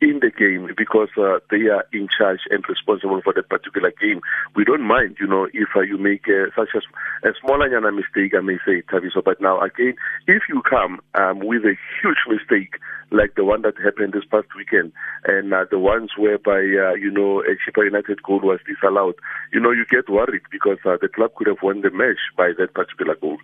in 0.00 0.20
the 0.20 0.30
game 0.30 0.68
because 0.76 1.08
uh, 1.16 1.38
they 1.50 1.68
are 1.72 1.84
in 1.92 2.06
charge 2.16 2.40
and 2.50 2.62
responsible 2.68 3.20
for 3.22 3.32
that 3.32 3.48
particular 3.48 3.92
game. 3.98 4.20
We 4.54 4.64
don't 4.64 4.86
mind, 4.86 5.16
you 5.18 5.26
know, 5.26 5.48
if 5.52 5.68
uh, 5.74 5.80
you 5.80 5.96
make 5.96 6.28
uh, 6.28 6.52
such 6.54 6.68
a, 6.74 7.28
a 7.28 7.32
smaller 7.40 7.68
mistake, 7.90 8.32
I 8.36 8.40
may 8.40 8.58
say, 8.66 8.82
Thabiso. 8.82 9.24
But 9.24 9.40
now, 9.40 9.60
again, 9.62 9.94
if 10.26 10.42
you 10.48 10.60
come 10.68 11.00
um, 11.14 11.40
with 11.40 11.64
a 11.64 11.76
huge 12.00 12.18
mistake 12.28 12.76
like 13.10 13.34
the 13.34 13.44
one 13.44 13.62
that 13.62 13.74
happened 13.82 14.12
this 14.12 14.24
past 14.30 14.48
weekend 14.56 14.92
and 15.24 15.52
uh, 15.52 15.64
the 15.70 15.78
ones 15.78 16.10
whereby, 16.18 16.58
uh, 16.58 16.94
you 16.94 17.10
know, 17.10 17.40
a 17.40 17.54
Chippa 17.62 17.84
United 17.84 18.22
goal 18.22 18.40
was 18.40 18.60
disallowed, 18.66 19.14
you 19.52 19.60
know, 19.60 19.70
you 19.70 19.84
get 19.86 20.08
worried 20.08 20.42
because 20.50 20.78
uh, 20.84 20.96
the 21.00 21.08
club 21.08 21.34
could 21.36 21.46
have 21.46 21.62
won 21.62 21.82
the 21.82 21.90
match 21.90 22.18
by 22.36 22.52
that 22.58 22.74
particular 22.74 23.14
goal. 23.16 23.38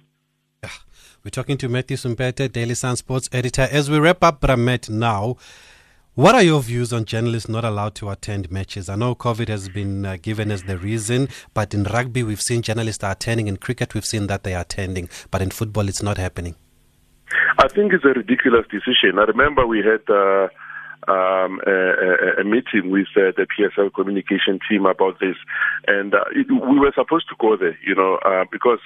We're 1.25 1.31
talking 1.31 1.57
to 1.59 1.69
Matthew 1.69 1.97
Simpete, 1.97 2.51
Daily 2.51 2.75
Sun 2.75 2.97
Sports 2.97 3.29
editor. 3.33 3.69
As 3.71 3.89
we 3.89 3.99
wrap 3.99 4.25
up 4.25 4.41
Bramet 4.41 4.91
now, 4.91 5.37
what 6.15 6.35
are 6.35 6.43
your 6.43 6.61
views 6.61 6.93
on 6.93 7.05
journalists 7.05 7.49
not 7.49 7.65
allowed 7.65 7.95
to 7.97 8.11
attend 8.11 8.51
matches? 8.51 8.89
I 8.89 8.97
know 8.97 9.15
COVID 9.15 9.49
has 9.49 9.69
been 9.69 10.05
uh, 10.05 10.19
given 10.21 10.51
as 10.51 10.65
the 10.65 10.77
reason, 10.77 11.29
but 11.55 11.73
in 11.73 11.85
rugby 11.85 12.23
we've 12.23 12.43
seen 12.43 12.61
journalists 12.61 13.03
are 13.05 13.13
attending. 13.13 13.47
In 13.47 13.57
cricket 13.57 13.95
we've 13.95 14.05
seen 14.05 14.27
that 14.27 14.43
they 14.43 14.55
are 14.55 14.63
attending, 14.63 15.09
but 15.31 15.41
in 15.41 15.51
football 15.51 15.89
it's 15.89 16.03
not 16.03 16.19
happening. 16.19 16.57
I 17.59 17.69
think 17.69 17.93
it's 17.93 18.05
a 18.05 18.09
ridiculous 18.09 18.67
decision. 18.71 19.19
I 19.19 19.25
remember 19.25 19.67
we 19.67 19.79
had 19.79 20.03
uh, 20.09 20.49
um, 21.09 21.61
a, 21.67 22.41
a, 22.41 22.45
meeting 22.45 22.91
with 22.91 23.09
uh, 23.17 23.35
the 23.35 23.47
PSL 23.51 23.93
communication 23.93 24.61
team 24.69 24.87
about 24.87 25.19
this, 25.19 25.35
and 25.87 26.15
uh, 26.15 26.25
it, 26.31 26.47
we 26.49 26.79
were 26.79 26.93
supposed 26.95 27.29
to 27.29 27.35
go 27.41 27.57
there, 27.57 27.77
you 27.85 27.95
know, 27.95 28.19
uh, 28.25 28.45
because 28.53 28.79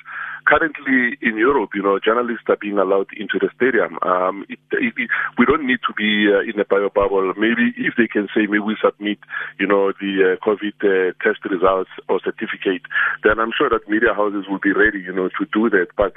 currently 0.47 1.19
in 1.21 1.37
Europe, 1.37 1.71
you 1.75 1.83
know, 1.83 1.99
journalists 2.03 2.49
are 2.49 2.57
being 2.57 2.79
allowed 2.79 3.09
into 3.17 3.39
the 3.39 3.51
stadium. 3.55 3.99
Um, 4.01 4.47
it, 4.49 4.59
it, 4.73 4.95
we 5.37 5.45
don't 5.45 5.67
need 5.67 5.81
to 5.87 5.93
be 5.93 6.33
uh, 6.33 6.41
in 6.41 6.59
a 6.59 6.65
bio 6.65 6.89
bubble. 6.89 7.35
Maybe 7.37 7.77
if 7.77 7.95
they 7.99 8.09
can 8.09 8.29
say, 8.33 8.49
maybe 8.49 8.65
we 8.65 8.77
submit, 8.83 9.19
you 9.61 9.67
know, 9.67 9.93
the 10.01 10.37
uh, 10.41 10.45
COVID 10.45 10.81
uh, 10.81 11.13
test 11.21 11.45
results 11.45 11.91
or 12.09 12.21
certificate, 12.25 12.83
then 13.25 13.39
I'm 13.39 13.53
sure 13.53 13.69
that 13.69 13.91
media 13.91 14.15
houses 14.15 14.47
will 14.49 14.63
be 14.63 14.73
ready, 14.73 15.01
you 15.01 15.13
know, 15.13 15.29
to 15.37 15.45
do 15.53 15.69
that. 15.69 15.89
But 15.97 16.15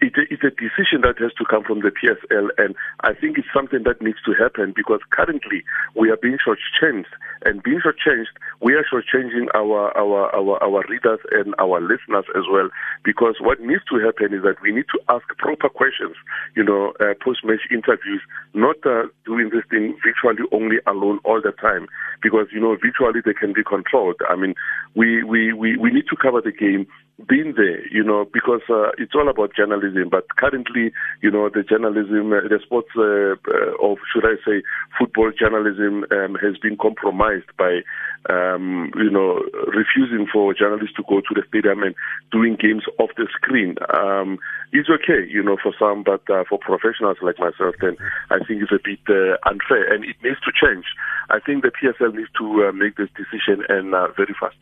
it's 0.00 0.42
a 0.42 0.50
decision 0.50 1.02
that 1.02 1.18
has 1.18 1.32
to 1.38 1.44
come 1.44 1.62
from 1.62 1.80
the 1.80 1.92
PSL, 1.92 2.48
and 2.58 2.74
I 3.02 3.14
think 3.14 3.38
it's 3.38 3.48
something 3.54 3.82
that 3.84 4.02
needs 4.02 4.18
to 4.26 4.32
happen 4.34 4.72
because 4.74 5.00
currently 5.10 5.62
we 5.94 6.10
are 6.10 6.16
being 6.16 6.38
shortchanged, 6.40 7.10
and 7.44 7.62
being 7.62 7.80
shortchanged, 7.80 8.34
we 8.60 8.74
are 8.74 8.84
shortchanging 8.84 9.46
our 9.54 9.96
our 9.96 10.34
our, 10.34 10.62
our 10.62 10.84
readers 10.88 11.20
and 11.32 11.54
our 11.58 11.80
listeners 11.80 12.24
as 12.34 12.44
well. 12.50 12.68
Because 13.04 13.36
what 13.40 13.60
needs 13.60 13.82
to 13.90 13.98
happen 14.00 14.34
is 14.34 14.42
that 14.42 14.60
we 14.62 14.72
need 14.72 14.86
to 14.92 14.98
ask 15.08 15.26
proper 15.38 15.68
questions, 15.68 16.16
you 16.56 16.64
know, 16.64 16.92
uh, 17.00 17.14
post-match 17.22 17.62
interviews, 17.70 18.22
not 18.54 18.76
uh, 18.84 19.06
doing 19.24 19.50
this 19.50 19.64
thing 19.70 19.96
virtually 20.02 20.48
only 20.52 20.76
alone 20.86 21.20
all 21.24 21.40
the 21.40 21.52
time. 21.52 21.86
Because 22.22 22.46
you 22.52 22.60
know, 22.60 22.76
virtually 22.76 23.20
they 23.24 23.34
can 23.34 23.52
be 23.52 23.62
controlled. 23.62 24.20
I 24.28 24.36
mean, 24.36 24.54
we 24.94 25.22
we 25.22 25.52
we, 25.52 25.76
we 25.76 25.90
need 25.90 26.08
to 26.10 26.16
cover 26.16 26.40
the 26.40 26.52
game 26.52 26.86
been 27.28 27.54
there, 27.56 27.86
you 27.88 28.02
know, 28.04 28.26
because 28.32 28.62
uh, 28.68 28.90
it's 28.98 29.14
all 29.14 29.28
about 29.28 29.54
journalism. 29.54 30.08
But 30.10 30.36
currently, 30.36 30.92
you 31.22 31.30
know, 31.30 31.48
the 31.48 31.62
journalism, 31.62 32.32
uh, 32.32 32.48
the 32.48 32.58
sports, 32.62 32.90
uh, 32.96 33.36
uh, 33.50 33.74
of 33.82 33.98
should 34.12 34.24
I 34.24 34.36
say, 34.44 34.62
football 34.98 35.32
journalism 35.36 36.04
um, 36.10 36.36
has 36.40 36.56
been 36.58 36.76
compromised 36.76 37.50
by, 37.58 37.80
um, 38.28 38.92
you 38.96 39.10
know, 39.10 39.42
refusing 39.68 40.26
for 40.32 40.54
journalists 40.54 40.96
to 40.96 41.04
go 41.08 41.20
to 41.20 41.32
the 41.34 41.42
stadium 41.48 41.82
and 41.82 41.94
doing 42.32 42.56
games 42.60 42.84
off 42.98 43.10
the 43.16 43.26
screen. 43.34 43.76
Um, 43.92 44.38
it's 44.72 44.88
okay, 44.88 45.26
you 45.28 45.42
know, 45.42 45.56
for 45.62 45.74
some, 45.78 46.02
but 46.02 46.22
uh, 46.30 46.44
for 46.48 46.58
professionals 46.58 47.18
like 47.22 47.38
myself, 47.38 47.74
then 47.80 47.96
I 48.30 48.38
think 48.44 48.62
it's 48.62 48.72
a 48.72 48.82
bit 48.82 49.02
unfair, 49.46 49.92
and 49.92 50.04
it 50.04 50.16
needs 50.22 50.40
to 50.46 50.52
change. 50.54 50.86
I 51.28 51.40
think 51.40 51.62
the 51.62 51.72
PSL 51.74 52.14
needs 52.14 52.30
to 52.38 52.72
make 52.72 52.96
this 52.96 53.10
decision 53.16 53.64
and 53.68 53.90
very 54.16 54.34
fast. 54.38 54.56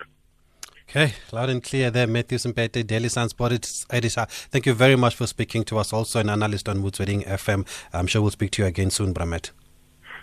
Okay, 0.88 1.12
loud 1.32 1.50
and 1.50 1.62
clear 1.62 1.90
there, 1.90 2.06
Matthew 2.06 2.38
Simpete, 2.38 2.86
Daily 2.86 3.10
Sun 3.10 3.28
Sports 3.28 3.84
editor. 3.90 4.24
Thank 4.28 4.64
you 4.64 4.72
very 4.72 4.96
much 4.96 5.14
for 5.16 5.26
speaking 5.26 5.62
to 5.64 5.76
us. 5.76 5.92
Also, 5.92 6.18
an 6.18 6.30
analyst 6.30 6.66
on 6.66 6.78
Motsweding 6.78 7.26
FM. 7.26 7.66
I'm 7.92 8.06
sure 8.06 8.22
we'll 8.22 8.30
speak 8.30 8.52
to 8.52 8.62
you 8.62 8.68
again 8.68 8.88
soon, 8.88 9.12
Bramet. 9.12 9.50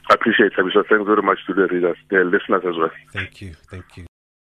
I 0.09 0.15
appreciate 0.15 0.47
it, 0.47 0.53
Thanks 0.55 0.73
very 0.89 1.21
much 1.21 1.37
to 1.45 1.53
the 1.53 1.67
readers, 1.67 1.97
the 2.09 2.23
listeners 2.23 2.63
as 2.67 2.77
well. 2.77 2.89
Thank 3.13 3.41
you. 3.41 3.55
Thank 3.69 3.85
you. 3.95 4.05